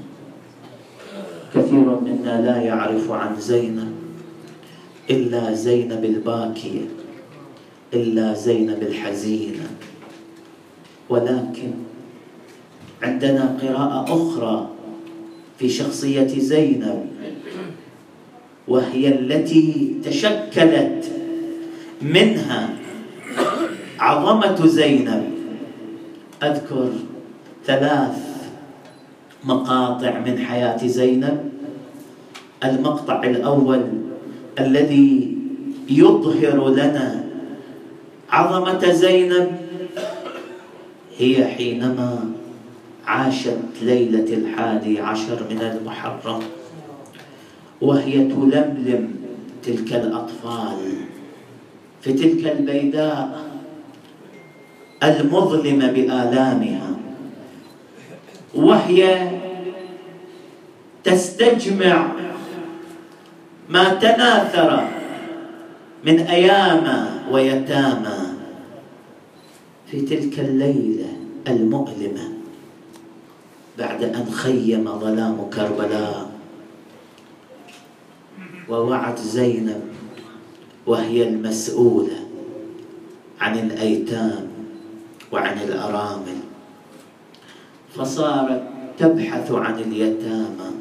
كثير 1.55 1.99
منا 1.99 2.41
لا 2.41 2.61
يعرف 2.61 3.11
عن 3.11 3.35
زينب 3.39 3.91
إلا 5.09 5.53
زينب 5.53 6.05
الباكية 6.05 6.85
إلا 7.93 8.33
زينب 8.33 8.83
الحزينة. 8.83 9.67
ولكن 11.09 11.71
عندنا 13.01 13.57
قراءة 13.61 14.05
أخرى 14.05 14.69
في 15.59 15.69
شخصية 15.69 16.39
زينب 16.39 17.05
وهي 18.67 19.07
التي 19.07 19.95
تشكلت 20.05 21.11
منها 22.01 22.69
عظمة 23.99 24.65
زينب. 24.67 25.23
أذكر 26.43 26.89
ثلاث 27.65 28.17
مقاطع 29.43 30.19
من 30.19 30.37
حياة 30.37 30.87
زينب. 30.87 31.51
المقطع 32.63 33.23
الأول 33.23 33.83
الذي 34.59 35.37
يظهر 35.89 36.69
لنا 36.69 37.25
عظمة 38.29 38.91
زينب 38.91 39.51
هي 41.17 41.45
حينما 41.45 42.31
عاشت 43.05 43.57
ليلة 43.81 44.33
الحادي 44.33 44.99
عشر 44.99 45.39
من 45.49 45.61
المحرم. 45.61 46.39
وهي 47.81 48.13
تلملم 48.13 49.15
تلك 49.63 49.93
الأطفال 49.93 50.77
في 52.01 52.13
تلك 52.13 52.51
البيداء 52.51 53.51
المظلمة 55.03 55.91
بآلامها. 55.91 56.89
وهي 58.55 59.29
تستجمع 61.03 62.07
ما 63.69 63.93
تناثر 63.93 64.87
من 66.05 66.19
أيام 66.19 66.85
ويتامى 67.31 68.19
في 69.87 70.01
تلك 70.01 70.39
الليلة 70.39 71.09
المؤلمة 71.47 72.25
بعد 73.77 74.03
أن 74.03 74.25
خيم 74.31 74.99
ظلام 74.99 75.37
كربلاء. 75.53 76.30
ووعت 78.71 79.19
زينب 79.19 79.81
وهي 80.87 81.27
المسؤولة 81.27 82.19
عن 83.39 83.59
الأيتام 83.59 84.47
وعن 85.31 85.57
الأرامل. 85.57 86.39
فصارت 87.95 88.63
تبحث 88.97 89.51
عن 89.51 89.79
اليتامى 89.79 90.71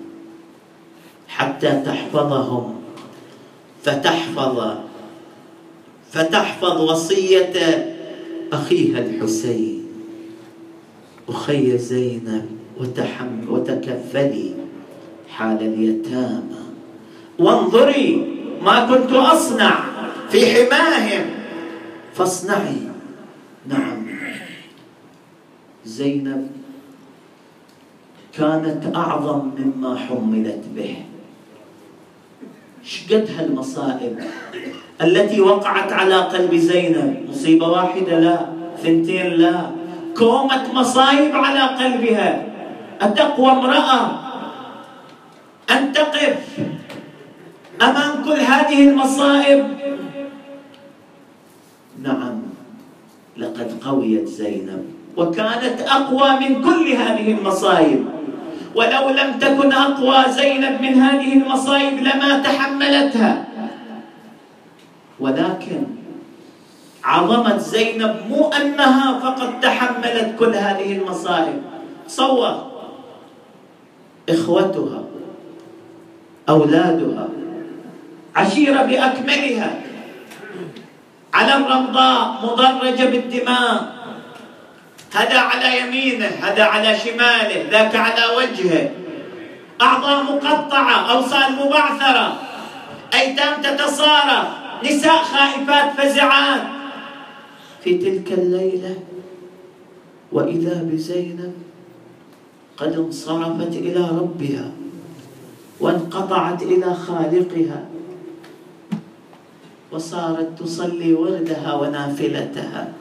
حتى 1.29 1.83
تحفظهم. 1.87 2.75
فتحفظ 3.83 4.77
فتحفظ 6.11 6.81
وصية 6.91 7.57
أخيها 8.53 8.99
الحسين. 8.99 9.87
أخي 11.29 11.79
زينب 11.79 12.47
وتحمل 12.81 13.49
وتكفلي 13.49 14.55
حال 15.29 15.63
اليتامى. 15.63 16.70
وانظري 17.41 18.09
ما 18.63 18.87
كنت 18.87 19.13
أصنع 19.13 19.75
في 20.31 20.41
حماهم. 20.47 21.25
فاصنعي. 22.15 22.93
نعم. 23.67 24.07
زينب 25.85 26.51
كانت 28.37 28.97
أعظم 28.97 29.51
مما 29.59 29.97
حملت 29.97 30.65
به. 30.77 30.97
شقد 32.85 33.29
هالمصائب 33.39 34.21
التي 35.03 35.41
وقعت 35.41 35.93
على 35.93 36.15
قلب 36.15 36.55
زينب. 36.55 37.27
مصيبة 37.31 37.69
واحدة 37.69 38.19
لا 38.21 38.47
ثنتين 38.83 39.27
لا. 39.27 39.71
كومة 40.17 40.75
مصايب 40.75 41.37
على 41.37 41.61
قلبها. 41.61 42.47
أتقوى 43.01 43.51
امرأة. 43.53 44.03
أن 45.71 45.93
تقف 45.93 46.39
أمام 47.83 48.25
كل 48.25 48.41
هذه 48.41 48.89
المصائب؟ 48.89 49.65
نعم 52.03 52.41
لقد 53.37 53.73
قويت 53.85 54.29
زينب 54.29 54.85
وكانت 55.17 55.81
أقوى 55.81 56.31
من 56.41 56.63
كل 56.63 56.93
هذه 56.93 57.33
المصائب. 57.33 58.05
ولو 58.75 59.09
لم 59.09 59.39
تكن 59.41 59.73
أقوى 59.73 60.33
زينب 60.33 60.81
من 60.81 60.95
هذه 60.95 61.33
المصائب 61.33 61.95
لما 61.99 62.39
تحملتها. 62.39 63.45
ولكن 65.21 65.83
عظمة 67.05 67.57
زينب 67.57 68.17
مو 68.29 68.49
أنها 68.49 69.21
فقط 69.21 69.51
تحملت 69.63 70.35
كل 70.39 70.55
هذه 70.55 70.99
المصائب. 70.99 71.63
صور 72.09 72.71
إخوتها 74.29 75.03
أولادها 76.49 77.29
عشيرة 78.37 78.83
بأكملها. 78.83 79.81
على 81.35 81.55
الرمضاء 81.55 82.41
مضرجة 82.43 83.05
بالدماء. 83.05 84.01
هذا 85.15 85.39
على 85.39 85.81
يمينه 85.81 86.27
هذا 86.43 86.65
على 86.65 86.99
شماله 86.99 87.71
ذاك 87.71 87.97
على 87.97 88.23
وجهه. 88.37 88.91
أعضاء 89.83 90.23
مقطعة 90.23 91.13
أوصال 91.13 91.53
مبعثرة. 91.57 92.37
أيتام 93.15 93.63
تتصارى. 93.63 94.49
نساء 94.85 95.23
خائفات 95.23 96.01
فزعات 96.01 96.63
في 97.85 97.99
تلك 97.99 98.33
الليلة 98.33 98.97
وإذا 100.33 100.83
بزينب 100.83 101.53
قد 102.77 102.93
انصرفت 102.93 103.77
إلى 103.77 104.01
ربها 104.01 104.71
وانقطعت 105.81 106.63
إلى 106.63 106.95
خالقها. 106.95 107.85
وصارت 109.93 110.49
تصلي 110.59 111.15
وردها 111.15 111.75
ونافلتها. 111.75 112.93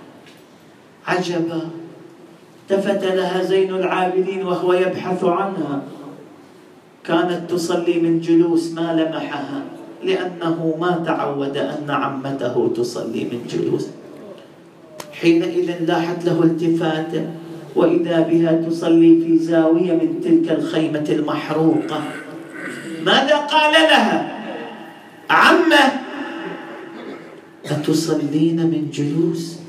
عجبا 1.08 1.62
التفت 2.62 3.04
لها 3.04 3.44
زين 3.44 3.76
العابدين 3.76 4.46
وهو 4.46 4.74
يبحث 4.74 5.24
عنها. 5.24 5.82
كانت 7.04 7.50
تصلي 7.50 8.00
من 8.00 8.22
جلوس 8.22 8.72
ما 8.74 8.94
لمحها 8.94 9.62
لأنه 10.04 10.78
ما 10.82 11.04
تعود 11.06 11.58
أن 11.58 11.90
عمته 11.90 12.72
تصلي 12.76 13.24
من 13.24 13.48
جلوس. 13.50 13.88
حينئذ 15.14 15.86
لاحت 15.86 16.26
له 16.26 16.44
التفاته 16.44 17.26
وإذا 17.76 18.20
بها 18.20 18.52
تصلي 18.52 19.22
في 19.22 19.38
زاوية 19.38 19.94
من 19.94 20.22
تلك 20.24 20.60
الخيمة 20.60 21.06
المحروقة. 21.10 22.02
ماذا 23.06 23.36
قال 23.36 23.74
لها؟ 23.74 24.40
عمه! 25.30 26.09
أتصلين 27.72 28.56
من 28.56 28.90
جلوس؟ 28.94 29.60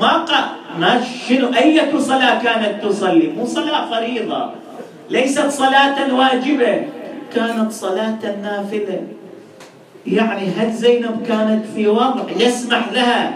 ما 0.00 0.12
قال 0.24 0.44
ما 0.78 1.00
شنو 1.28 1.48
أية 1.54 1.98
صلاة 1.98 2.42
كانت 2.42 2.84
تصلي؟ 2.84 3.28
مو 3.36 3.46
صلاة 3.46 3.90
فريضة. 3.90 4.50
ليست 5.10 5.48
صلاة 5.48 6.14
واجبة. 6.14 6.82
كانت 7.34 7.72
صلاة 7.72 8.22
نافلة. 8.42 9.02
يعني 10.06 10.50
هل 10.56 10.72
زينب 10.72 11.26
كانت 11.28 11.64
في 11.74 11.88
وضع 11.88 12.24
يسمح 12.38 12.92
لها 12.92 13.34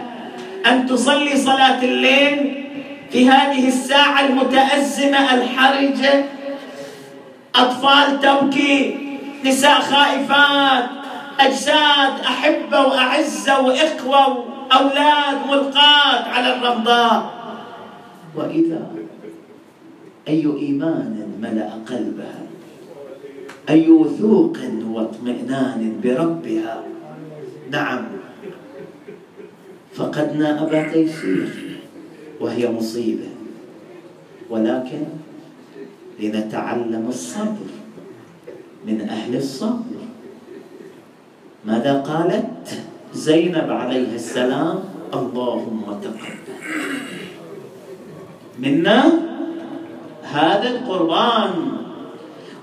أن 0.67 0.87
تصلي 0.87 1.37
صلاة 1.37 1.83
الليل 1.83 2.65
في 3.11 3.29
هذه 3.29 3.69
الساعة 3.69 4.27
المتأزمة 4.27 5.35
الحرجة؟ 5.35 6.25
أطفال 7.55 8.21
تبكي 8.21 8.97
نساء 9.45 9.81
خائفات 9.81 11.00
أجساد 11.47 12.21
أحبة 12.21 12.81
وأعزة 12.81 13.61
وإخوة 13.61 14.29
وأولاد 14.39 15.37
ملقاة 15.49 16.23
على 16.29 16.57
الرمضاء 16.57 17.41
وإذا 18.37 18.83
أي 20.29 20.47
إيمان 20.47 21.33
ملأ 21.41 21.71
قلبها 21.89 22.43
أي 23.69 23.91
وثوق 23.91 24.57
واطمئنان 24.87 26.01
بربها. 26.05 26.83
نعم 27.71 28.05
فقدنا 29.95 30.63
أبا 30.63 30.83
تيسير 30.93 31.79
وهي 32.41 32.73
مصيبة. 32.73 33.29
ولكن 34.51 35.05
لنتعلم 36.21 37.05
الصبر 37.09 37.71
من 38.87 39.01
أهل 39.01 39.37
الصبر. 39.37 40.00
ماذا 41.65 42.01
قالت؟ 42.01 42.69
زينب 43.15 43.71
عليه 43.71 44.15
السلام 44.15 44.79
اللهم 45.15 45.85
تقبل. 46.03 46.37
منا 48.59 49.13
هذا 50.33 50.69
القربان. 50.69 51.53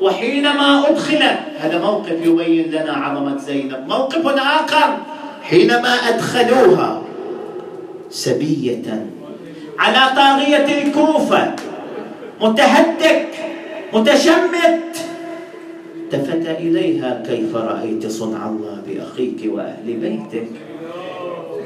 وحينما 0.01 0.89
أدخلت 0.89 1.39
هذا 1.59 1.77
موقف 1.81 2.25
يبين 2.25 2.71
لنا 2.71 2.93
عظمة 2.93 3.37
زينب. 3.37 3.87
موقف 3.87 4.27
آخر 4.27 4.97
حينما 5.43 5.93
أدخلوها 6.09 7.01
سبية 8.09 9.05
على 9.79 10.15
طاغية 10.15 10.83
الكوفة 10.83 11.55
متهتك 12.41 13.27
متشمت 13.93 14.93
التفت 16.07 16.49
إليها 16.49 17.23
كيف 17.27 17.55
رأيت 17.55 18.07
صنع 18.07 18.49
الله 18.49 18.81
بأخيك 18.87 19.51
وأهل 19.53 19.83
بيتك؟ 19.83 20.47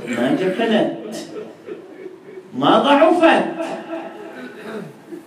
ما 0.08 0.38
جفلت 0.42 1.30
ما 2.58 2.80
ضعفت 2.80 3.46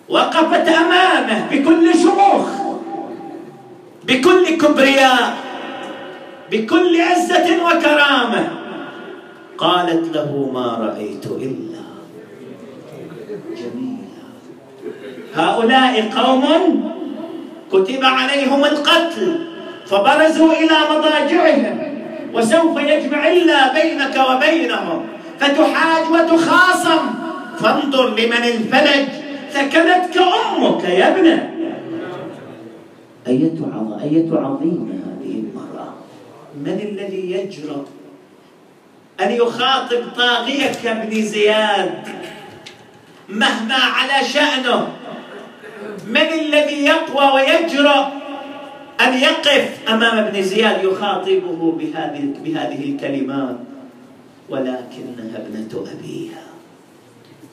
وقفت 0.08 0.68
أمامه 0.68 1.46
بكل 1.50 1.94
شموخ 1.94 2.48
بكل 4.04 4.58
كبرياء 4.58 5.36
بكل 6.50 7.00
عزة 7.00 7.48
وكرامة. 7.66 8.48
قالت 9.58 10.16
له 10.16 10.50
ما 10.54 10.66
رأيت 10.66 11.26
إلا 11.26 11.84
جميلا. 13.56 14.24
هؤلاء 15.34 16.10
قوم 16.10 16.44
كتب 17.74 18.04
عليهم 18.04 18.64
القتل 18.64 19.46
فبرزوا 19.86 20.52
إلى 20.52 20.76
مضاجعهم 20.90 21.94
وسوف 22.34 22.80
يجمع 22.80 23.28
الله 23.28 23.72
بينك 23.72 24.16
وبينهم. 24.30 25.06
فتحاج 25.40 26.04
وتخاصم. 26.10 27.14
فانظر 27.58 28.08
لمن 28.08 28.44
الفلج 28.44 29.08
ثكلتك 29.52 30.16
أمك 30.16 30.84
يا 30.84 31.08
ابنة. 31.08 31.50
أية 33.26 33.56
أية 34.02 34.30
عظيمة 34.32 34.94
هذه 35.06 35.42
المرأة؟ 35.42 35.94
من 36.56 36.80
الذي 36.82 37.32
يجرؤ 37.32 37.84
أن 39.20 39.30
يخاطب 39.30 40.02
طاغية 40.16 40.72
كابن 40.82 41.22
زياد 41.22 41.94
مهما 43.28 43.74
على 43.74 44.28
شأنه؟ 44.28 44.88
من 46.06 46.16
الذي 46.40 46.84
يقوى 46.84 47.32
ويجرؤ 47.34 48.04
أن 49.00 49.18
يقف 49.18 49.88
أمام 49.88 50.18
ابن 50.18 50.42
زياد 50.42 50.84
يخاطبه 50.84 51.72
بهذه 51.72 52.34
بهذه 52.44 52.84
الكلمات؟ 52.90 53.56
ولكنها 54.48 55.36
ابنة 55.36 55.86
أبيها. 55.92 56.44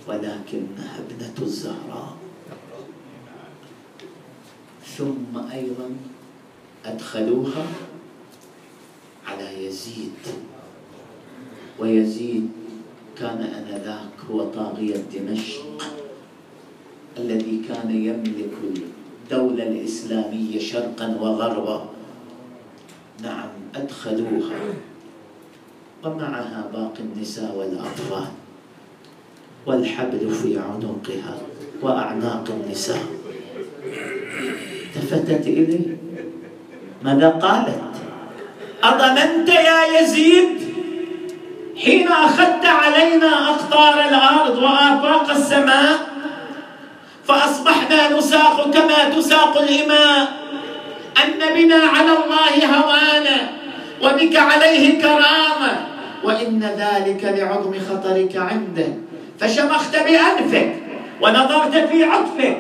ولكنها 0.07 0.99
ابنة 0.99 1.33
الزهراء. 1.41 2.17
ثم 4.97 5.37
أيضا 5.53 5.89
أدخلوها 6.85 7.65
على 9.27 9.65
يزيد. 9.65 10.11
ويزيد 11.79 12.51
كان 13.19 13.41
آنذاك 13.41 14.31
هو 14.31 14.43
طاغية 14.43 15.03
دمشق. 15.13 16.00
الذي 17.17 17.61
كان 17.67 17.89
يملك 17.91 18.53
الدولة 18.63 19.63
الإسلامية 19.63 20.59
شرقا 20.59 21.17
وغربا. 21.21 21.85
نعم 23.23 23.49
أدخلوها. 23.75 24.59
ومعها 26.03 26.69
باقي 26.73 26.99
النساء 26.99 27.55
والأطفال. 27.55 28.27
والحبل 29.65 30.31
في 30.31 30.59
عنقها 30.59 31.37
وأعناق 31.81 32.45
النساء. 32.49 33.03
التفتت 34.95 35.47
إليه. 35.47 35.97
ماذا 37.03 37.29
قالت؟ 37.29 37.81
أظننت 38.83 39.49
يا 39.49 40.01
يزيد 40.01 40.61
حين 41.77 42.07
أخذت 42.07 42.65
علينا 42.65 43.49
أقطار 43.49 43.93
الأرض 44.09 44.57
وآفاق 44.57 45.29
السماء 45.29 46.11
فأصبحنا 47.31 48.17
نساق 48.17 48.71
كما 48.73 49.09
تساق 49.15 49.61
الإماء. 49.61 50.27
أن 51.23 51.39
بنا 51.55 51.75
على 51.75 52.11
الله 52.11 52.55
هوانا 52.75 53.37
وبك 54.03 54.35
عليه 54.35 55.01
كرامة 55.01 55.71
وإن 56.23 56.59
ذلك 56.59 57.23
لعظم 57.23 57.73
خطرك 57.89 58.35
عنده 58.35 58.87
فشمخت 59.39 59.95
بأنفك 59.95 60.75
ونظرت 61.21 61.75
في 61.75 62.03
عطفك. 62.03 62.57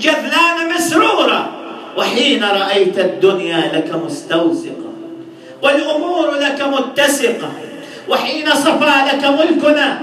جذلان 0.00 0.74
مسرورة 0.74 1.50
وحين 1.96 2.44
رأيت 2.44 2.98
الدنيا 2.98 3.60
لك 3.74 3.94
مستوزقة 4.04 4.92
والأمور 5.62 6.30
لك 6.30 6.62
متسقة 6.62 7.50
وحين 8.08 8.50
صفى 8.50 8.94
لك 9.12 9.24
ملكنا 9.24 10.00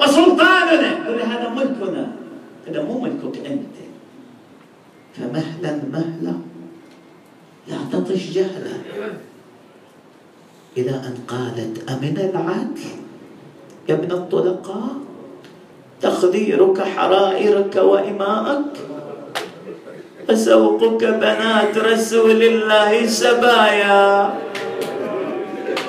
وسلطاننا. 0.00 0.90
قل 1.08 1.20
هذا 1.20 1.48
ملكنا. 1.56 2.06
هذا 2.68 2.82
مو 2.82 2.98
ملكك 3.00 3.46
أنت 3.46 3.76
فمهلا 5.14 5.72
مهلا 5.92 6.34
لا 7.68 7.76
تطش 7.92 8.30
جهلا. 8.30 8.76
إلى 10.76 10.90
أن 10.90 11.14
قالت 11.28 11.90
أمن 11.90 12.16
العدل 12.18 12.80
يا 13.88 13.94
ابن 13.94 14.12
الطلقاء؟ 14.12 14.94
تخديرك 16.02 16.80
حرائرك 16.82 17.76
وإماءك؟ 17.76 18.72
فسوقك 20.28 21.04
بنات 21.04 21.78
رسول 21.78 22.42
الله 22.42 23.06
سبايا. 23.06 24.34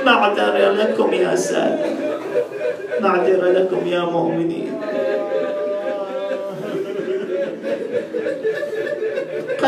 معذرة 0.06 0.72
لكم 0.72 1.14
يا 1.14 1.36
سادة. 1.36 1.90
معذرة 3.02 3.50
لكم 3.52 3.88
يا 3.88 4.02
مؤمنين. 4.02 4.72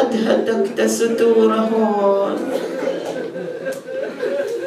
قد 0.09 0.27
هتكت 0.27 0.81
ستورهن 0.89 2.37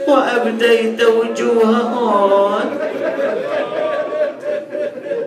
وأبديت 0.08 1.04
وجوههن 1.04 2.70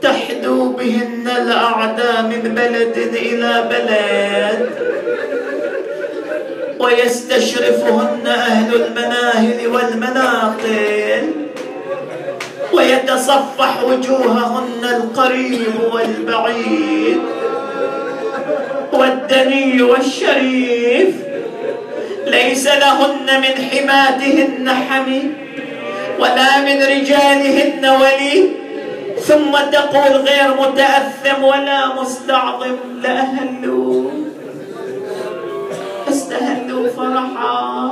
تحدو 0.02 0.70
بهن 0.70 1.28
الأعداء 1.38 2.22
من 2.22 2.42
بلد 2.56 2.98
إلى 2.98 3.70
بلد 3.70 4.70
ويستشرفهن 6.80 8.28
أهل 8.28 8.76
المناهل 8.76 9.68
والمناقل 9.68 11.32
ويتصفح 12.74 13.84
وجوههن 13.84 14.84
القريب 14.84 15.74
والبعيد. 15.94 17.35
والدني 19.00 19.82
والشريف. 19.82 21.16
ليس 22.28 22.68
لهن 22.68 23.28
من 23.44 23.56
حماتهن 23.70 24.70
حمي 24.70 25.24
ولا 26.20 26.52
من 26.68 26.78
رجالهن 26.84 27.84
ولي. 28.02 28.50
ثم 29.20 29.52
تقول 29.72 30.14
غير 30.28 30.50
متأثم 30.62 31.44
ولا 31.44 32.02
مستعظم 32.02 32.78
لأهلوا 33.04 34.12
استهلوا 36.10 36.88
فرحا. 36.98 37.92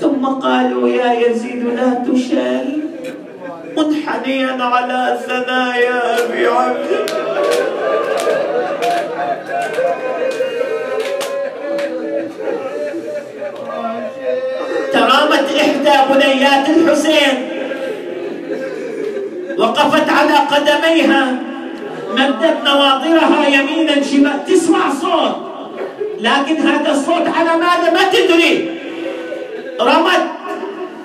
ثم 0.00 0.26
قالوا 0.26 0.88
يا 0.88 1.28
يزيد 1.28 1.64
لا 1.76 1.90
تشل 2.06 2.68
منحنيا 3.76 4.64
على 4.64 5.18
ثنايا 5.26 6.24
ابي 6.24 6.46
عبد 6.46 6.90
ترامت 14.92 15.46
إحدى 15.60 15.96
بنيات 16.14 16.68
الحسين 16.68 17.48
وقفت 19.58 20.08
على 20.10 20.34
قدميها 20.34 21.36
مدت 22.10 22.56
نواظرها 22.64 23.48
يمينا 23.48 24.02
شمال 24.02 24.44
تسمع 24.46 24.90
صوت 25.00 25.36
لكن 26.20 26.56
هذا 26.68 26.90
الصوت 26.90 27.28
على 27.36 27.50
ماذا؟ 27.56 27.90
ما 27.92 28.04
تدري. 28.12 28.80
رمت 29.80 30.24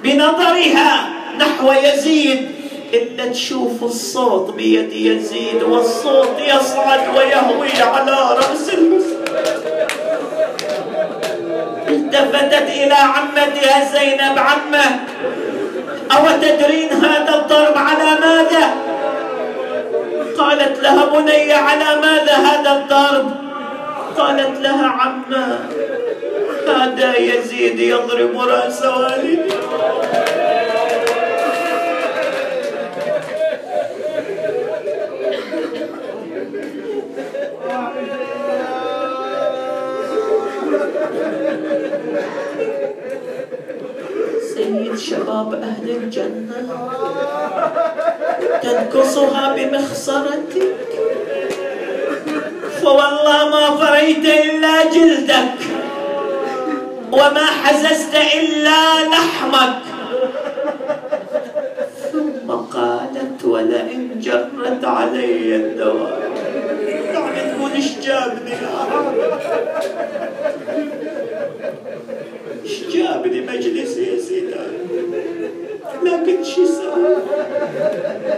بنظرها 0.04 1.10
نحو 1.40 1.74
يزيد. 1.84 2.55
إلا 2.94 3.28
تشوف 3.28 3.84
الصوت 3.84 4.54
بيد 4.54 4.94
يزيد 4.94 5.64
والصوت 5.64 6.40
يصعد 6.40 7.18
ويهوي 7.18 7.82
على 7.82 8.12
رأس 8.12 8.70
الحسين 8.70 9.26
التفتت 11.90 12.70
إلى 12.70 12.94
عمتها 12.94 13.92
زينب 13.92 14.38
عمه. 14.38 15.00
أو 16.12 16.26
تدرين 16.42 16.90
هذا 16.90 17.36
الضرب 17.36 17.78
على 17.78 18.20
ماذا؟ 18.22 18.74
قالت 20.38 20.80
لها 20.84 21.06
بني 21.06 21.54
على 21.54 22.02
ماذا 22.02 22.34
هذا 22.34 22.72
الضرب؟ 22.72 23.32
قالت 24.18 24.62
لها 24.62 24.88
عما 24.88 25.60
هذا 26.68 27.18
يزيد 27.18 27.80
يضرب 27.80 28.40
رأس 28.40 28.86
والدي 28.86 29.42
شباب 45.16 45.54
أهل 45.54 45.90
الجنة. 45.90 46.58
تنكصها 48.64 49.56
بمخصرتك 49.56 50.76
فوالله 52.82 53.50
ما 53.50 53.78
فريت 53.78 54.26
إلا 54.26 54.84
جلدك. 54.84 55.60
وما 57.12 57.46
حززت 57.64 58.16
إلا 58.16 59.10
لحمك. 59.10 59.76
ثم 62.12 62.52
قالت 62.52 63.46
ولئن 63.46 64.20
جرت 64.20 64.86
علي 64.86 65.56
الدوام 65.56 66.36
يعني 67.36 67.52
تقول 67.52 67.72
إيش 67.72 68.00
جابني. 68.04 68.56
مجلسي 73.54 74.04
يا 74.04 74.20
سيدي. 74.20 74.56
لكن 76.04 76.44
شو 76.44 76.66
سوى 76.66 77.16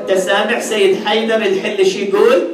تسامع 0.07 0.59
سيد 0.59 1.05
حيدر 1.05 1.36
الحل 1.36 1.86
شو 1.86 1.99
يقول؟ 1.99 2.47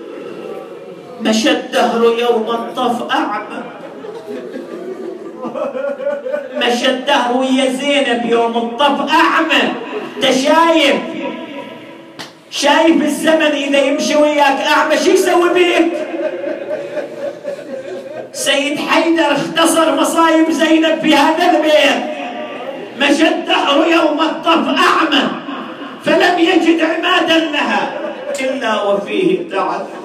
مشى 1.21 1.51
الدهر 1.51 2.19
يوم 2.19 2.49
الطف 2.49 3.11
أعمى. 3.11 3.63
مشى 6.55 6.89
الدهر 6.89 7.37
ويا 7.37 7.71
زينب 7.71 8.25
يوم 8.25 8.57
الطف 8.57 9.11
أعمى. 9.11 9.63
أنت 10.17 10.25
شايف؟ 10.25 10.95
شايف 12.51 13.03
الزمن 13.03 13.41
إذا 13.41 13.79
يمشي 13.79 14.15
وياك 14.15 14.59
أعمى. 14.61 14.97
شو 14.97 15.11
يسوي 15.11 15.53
بيك؟ 15.53 15.93
سيد 18.33 18.79
حيدر 18.79 19.31
اختصر 19.31 19.95
مصايب 19.95 20.51
زينب 20.51 20.99
في 21.01 21.15
هذا 21.15 21.51
البيت. 21.51 22.03
مشى 22.99 23.27
الدهر 23.27 23.87
يوم 23.87 24.21
الطف 24.21 24.67
أعمى 24.67 25.23
فلم 26.05 26.39
يجد 26.39 26.81
عمادا 26.81 27.37
لها. 27.37 27.93
إلا 28.39 28.83
وفيه 28.83 29.49
تعثر 29.49 30.03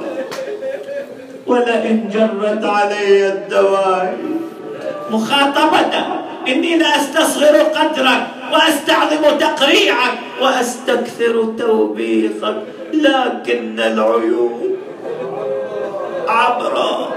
ولئن 1.47 2.11
جرت 2.13 2.65
علي 2.65 3.27
الدواعي. 3.27 4.17
مخاطبته 5.11 6.05
إني 6.49 6.77
لا 6.77 6.97
أستصغر 6.97 7.57
قدرك 7.57 8.27
وأستعظم 8.53 9.39
تقريعك 9.39 10.15
وأستكثر 10.41 11.55
توبيخك 11.59 12.57
لكن 12.93 13.81
العيون 13.81 14.77
عبراء 16.29 17.08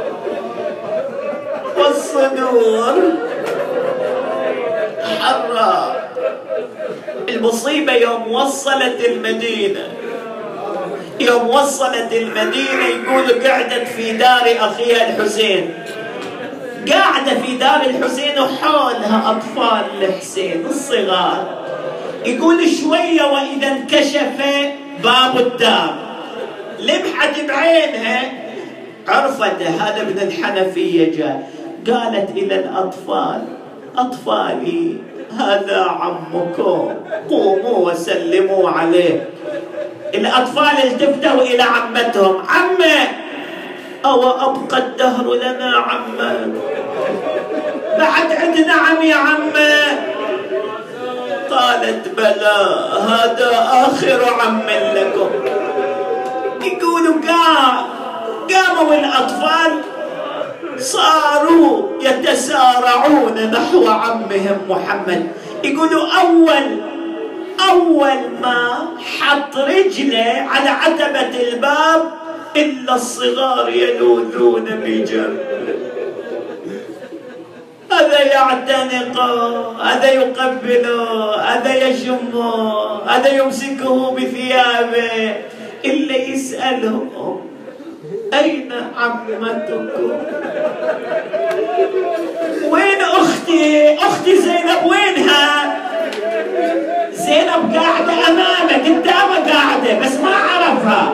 والصدور. 1.81 3.13
حراء 5.21 6.11
المصيبة 7.29 7.93
يوم 7.93 8.31
وصلت 8.31 9.05
المدينة. 9.05 9.87
يوم 11.19 11.49
وصلت 11.49 12.13
المدينة 12.13 12.87
يقول 12.87 13.47
قعدت 13.47 13.87
في 13.87 14.11
دار 14.11 14.55
أخيها 14.59 15.09
الحسين. 15.09 15.73
قاعدة 16.91 17.39
في 17.45 17.57
دار 17.57 17.81
الحسين 17.85 18.39
وحولها 18.39 19.31
أطفال 19.31 20.03
الحسين 20.03 20.65
الصغار. 20.69 21.61
يقول 22.25 22.69
شوية 22.81 23.23
وإذا 23.23 23.67
انكشف 23.67 24.37
باب 25.03 25.37
الدار. 25.37 25.95
لمحت 26.79 27.39
بعينها 27.47 28.31
عرفت 29.07 29.61
هذا 29.61 30.01
ابن 30.01 30.27
الحنفية 30.27 31.17
جاء. 31.17 31.49
قالت 31.87 32.29
إلى 32.29 32.55
الأطفال 32.55 33.41
أطفالي 33.97 34.97
هذا 35.39 35.85
عمكم 35.99 36.93
قوموا 37.29 37.91
وسلموا 37.91 38.69
عليه. 38.69 39.29
الأطفال 40.13 40.77
التفتوا 40.83 41.41
إلى 41.41 41.63
عمتهم 41.63 42.35
عمه 42.49 43.07
أو 44.05 44.29
أبقى 44.29 44.77
الدهر 44.77 45.35
لنا 45.35 45.77
عمه 45.77 46.53
بعد 47.97 48.31
عندنا 48.31 48.73
عم 48.73 49.01
يا 49.03 49.15
عمه 49.15 49.81
قالت 51.51 52.07
بلى 52.17 52.85
هذا 53.07 53.69
آخر 53.71 54.21
عم 54.41 54.61
لكم. 54.95 55.29
يقولوا 56.63 57.15
قام 57.27 57.85
قاموا 58.51 58.93
الأطفال 58.93 59.71
صاروا 60.77 61.89
يتسارعون 62.01 63.51
نحو 63.51 63.87
عمهم 63.87 64.57
محمد. 64.69 65.27
يقولوا 65.63 66.07
أول 66.21 66.81
أول 67.71 68.21
ما 68.41 68.87
حط 69.19 69.57
رجله 69.57 70.47
على 70.49 70.69
عتبة 70.69 71.41
الباب 71.41 72.11
إلا 72.55 72.95
الصغار 72.95 73.69
يلوذون 73.69 74.65
بجنبه 74.65 75.75
هذا 77.91 78.21
يعتنقه 78.21 79.33
هذا 79.83 80.11
يقبله 80.11 81.35
هذا 81.35 81.87
يشمه 81.87 82.81
هذا 83.07 83.29
يمسكه 83.37 84.11
بثيابه. 84.11 85.35
إلا 85.85 86.17
يسألهم 86.17 87.41
أين 88.33 88.71
عمتكم؟ 88.97 90.11
وين 92.69 93.01
أختي؟ 93.01 93.95
أختي 93.97 94.37
زينب 94.37 94.85
وينها؟ 94.85 95.75
زينب 97.13 97.75
قاعدة 97.75 98.13
أمامك 98.27 98.83
قدامك 98.85 99.49
قاعدة 99.49 99.99
بس 100.01 100.13
ما 100.15 100.35
عرفها. 100.35 101.13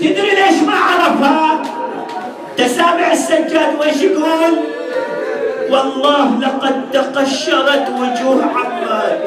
تدري 0.00 0.30
ليش 0.30 0.62
ما 0.66 0.72
عرفها؟ 0.74 1.62
تسامع 2.56 3.12
السجاد 3.12 3.80
ويش 3.80 4.02
يقول؟ 4.02 4.58
والله 5.70 6.38
لقد 6.40 6.90
تقشرت 6.92 7.88
وجوه 7.90 8.42
عمات 8.44 9.18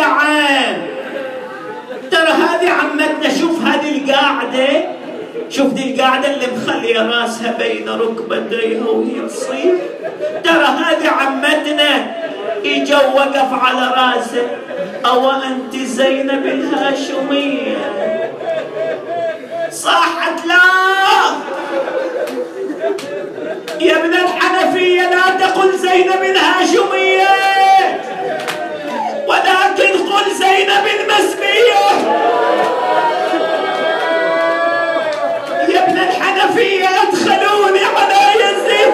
لعان 0.00 0.86
ترى 2.10 2.30
هذه 2.30 2.70
عمتنا 2.70 3.38
شوف 3.40 3.62
هذه 3.64 3.98
القاعدة. 3.98 4.98
شوف 5.50 5.72
دي 5.72 5.94
القاعدة 5.94 6.34
اللي 6.34 6.46
مخلية 6.56 7.00
راسها 7.02 7.52
بين 7.58 7.88
ركبتيها 7.88 8.84
وهي 8.86 9.28
تصيح 9.28 9.72
ترى 10.44 10.64
هذه 10.64 11.08
عمتنا 11.08 12.06
اجا 12.64 12.96
وقف 12.96 13.52
على 13.52 13.94
راسه. 13.96 14.46
أو 15.06 15.30
انت 15.30 15.76
زينب 15.76 16.46
الهاشمية؟ 16.46 17.76
صاحت 19.70 20.46
لا. 20.46 20.54
يا 23.80 23.96
ابن 23.96 24.14
الحنفية 24.14 25.02
لا 25.02 25.46
تقل 25.46 25.78
زينب 25.78 26.22
الهاشمية. 26.22 27.28
ولكن 29.28 29.87
زينب 30.32 30.86
المسمية. 31.00 31.84
يا 35.68 35.84
ابن 35.84 35.98
الحنفية 35.98 36.88
أدخلوني 37.02 37.84
على 37.84 38.20
يزيد 38.42 38.92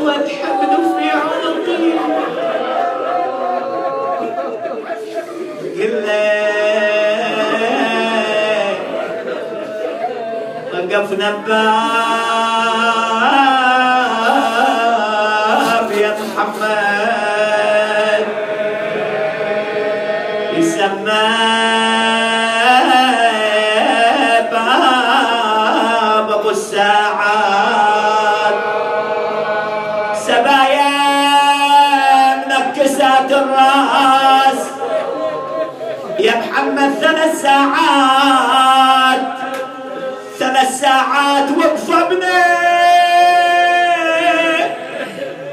والحبل 0.00 0.72
في 0.98 1.10
عنقي. 1.10 1.92
قلنا 5.78 6.22
وقفنا 10.72 11.30
باب 11.30 12.51
ساعات 40.80 41.48
وقفبنا 41.58 42.44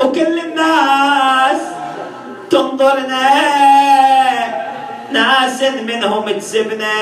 وكل 0.01 0.39
الناس 0.39 1.61
تنظرنا. 2.51 3.30
ناس 5.11 5.63
منهم 5.63 6.30
تسبنا. 6.30 6.95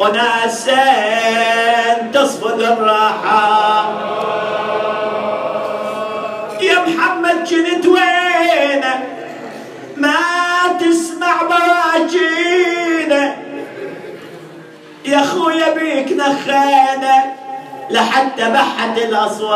وناس 0.00 0.70
تصفد 2.12 2.60
الراحة. 2.60 3.84
يا 6.60 6.78
محمد 6.86 7.44
جنت 7.44 7.86
وينك 7.86 9.00
ما 9.96 10.29
يا 15.10 15.20
أخويا 15.20 15.74
بيك 15.74 16.12
نخانا 16.12 17.24
لحتى 17.90 18.50
بحت 18.50 18.98
الأصوات. 18.98 19.50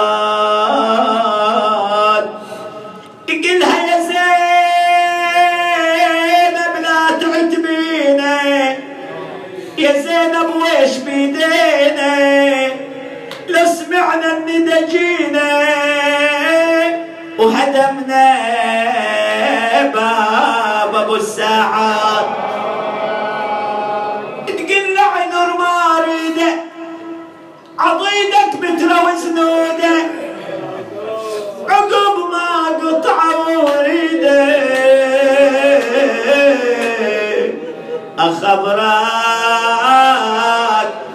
قلها 3.28 3.86
يا 3.86 4.00
زينب 4.00 4.34
لا 6.82 6.98
تعتبينا 7.20 8.34
يا 9.78 9.92
زينب 9.92 10.50
ويش 10.57 10.96
بيدينا؟ 10.96 12.12
لو 13.48 13.66
سمعنا 13.66 14.28
الندى 14.36 14.86
جينا 14.90 15.50
وهدمنا 17.38 18.26
باب 19.94 20.94
أبو 20.94 21.14
الساعات. 21.16 22.53
عضيدك 27.85 28.53
مثل 28.61 28.91
وسنوده 29.07 29.97
عقب 31.68 32.16
ما 32.32 32.49
قطعوا 32.82 33.57
وريدك 33.57 34.64
أخبرك 38.18 39.05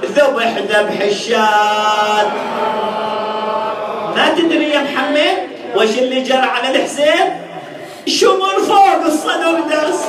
ذبح 0.05 0.57
ذبح 0.57 1.01
الشاة. 1.01 2.31
ما 4.15 4.29
تدري 4.37 4.69
يا 4.69 4.79
محمد 4.79 5.37
وش 5.75 5.97
اللي 5.97 6.21
جرى 6.21 6.37
على 6.37 6.75
الحسين؟ 6.75 7.41
شمر 8.07 8.59
فوق 8.67 9.05
الصدر 9.05 9.59
درس. 9.69 10.01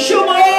Show 0.00 0.24
Shumaya 0.24 0.49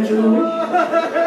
Thank 0.00 0.10
you. 0.10 1.14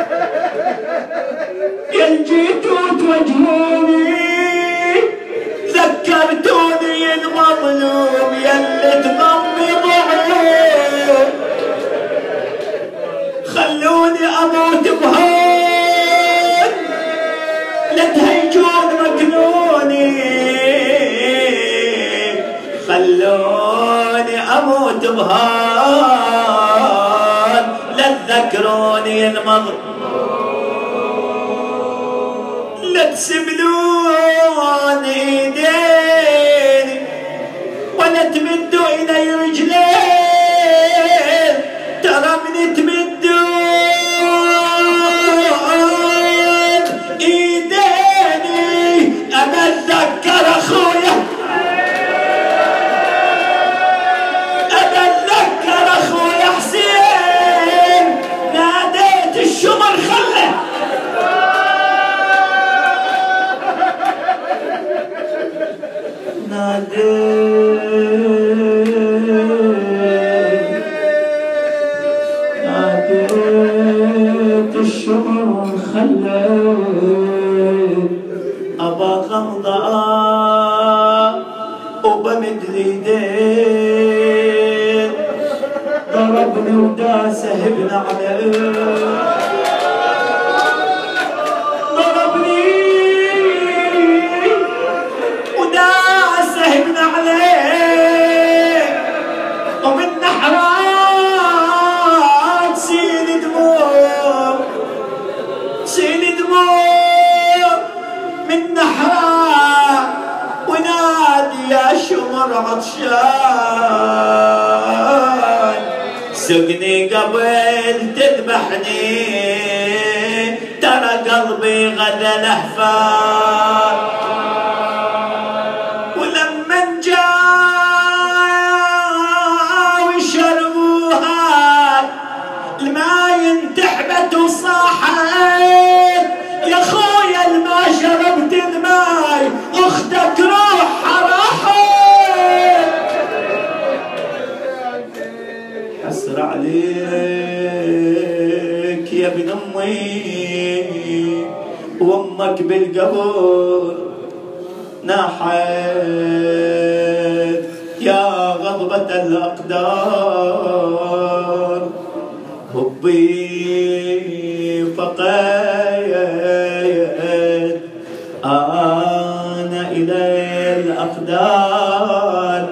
الأقدار. 170.80 172.68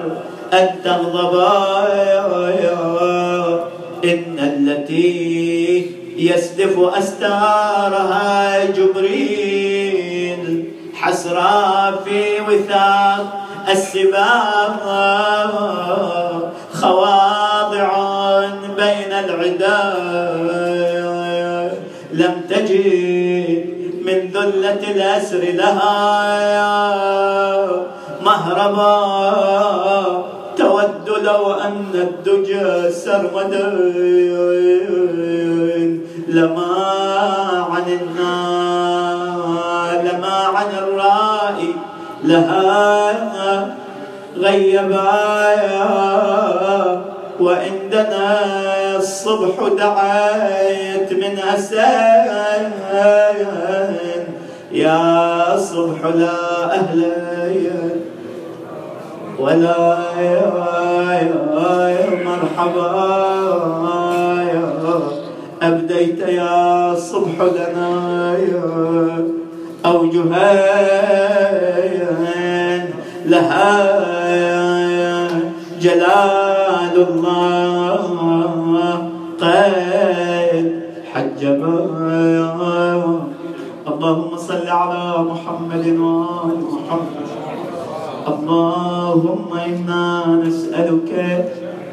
أن 0.52 0.68
تغضب 0.84 1.34
إن 4.04 4.38
التي 4.38 5.86
يسلف 6.16 6.78
أستارها 6.98 8.64
جبريل 8.64 10.64
حسرى 10.94 11.94
في 12.04 12.40
وثاق 12.48 13.46
السباق. 13.70 14.84
خواضع 16.74 17.90
بين 18.76 19.12
العدا. 19.12 19.80
ذلة 24.50 24.90
الأسر 24.90 25.38
لها 25.38 25.90
مهربا. 28.24 28.94
تود 30.56 31.08
لو 31.22 31.52
أن 31.52 31.92
الدجى 31.94 32.90
سرمدا 32.90 33.68
لما 36.28 36.76
عن 37.70 37.98
النار 38.00 39.92
لما 40.02 40.36
عن 40.54 40.66
الرائي 40.78 41.74
لها 42.24 43.76
غيبا. 44.36 45.10
وعندنا 47.40 48.26
الصبح 48.96 49.68
دعيت 49.78 51.12
من 51.12 51.38
أسان 51.54 52.72
يا 54.72 55.56
صبح 55.56 56.06
لا 56.06 56.74
أهلي 56.74 57.70
ولا 59.38 59.98
يا 60.20 60.50
مرحبا. 62.24 62.90
يا 64.54 65.00
أبديت 65.62 66.18
يا 66.18 66.94
صبح 66.94 67.40
لنا 67.40 68.38
يا 68.38 69.28
أوجهين 69.86 70.30
لها. 73.26 74.00
جلال 75.80 76.96
الله 77.08 78.04
قد 79.40 80.66
حجبا 81.12 81.76
اللهم 83.88 84.29
صل 84.50 84.68
على 84.68 85.24
محمد 85.30 85.86
وآل 85.86 86.58
محمد. 86.74 87.26
اللهم 88.32 89.50
إنا 89.58 90.06
نسألك 90.44 91.10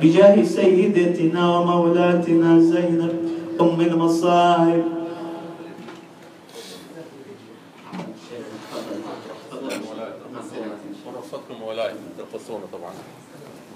بجاه 0.01 0.43
سيدتنا 0.43 1.43
ومولاتنا 1.53 2.60
زينب 2.60 3.14
أم 3.62 3.82
المصائب. 3.89 4.86
ورصدكم 11.05 11.58
ولاية 11.68 11.95
طبعا. 12.74 12.93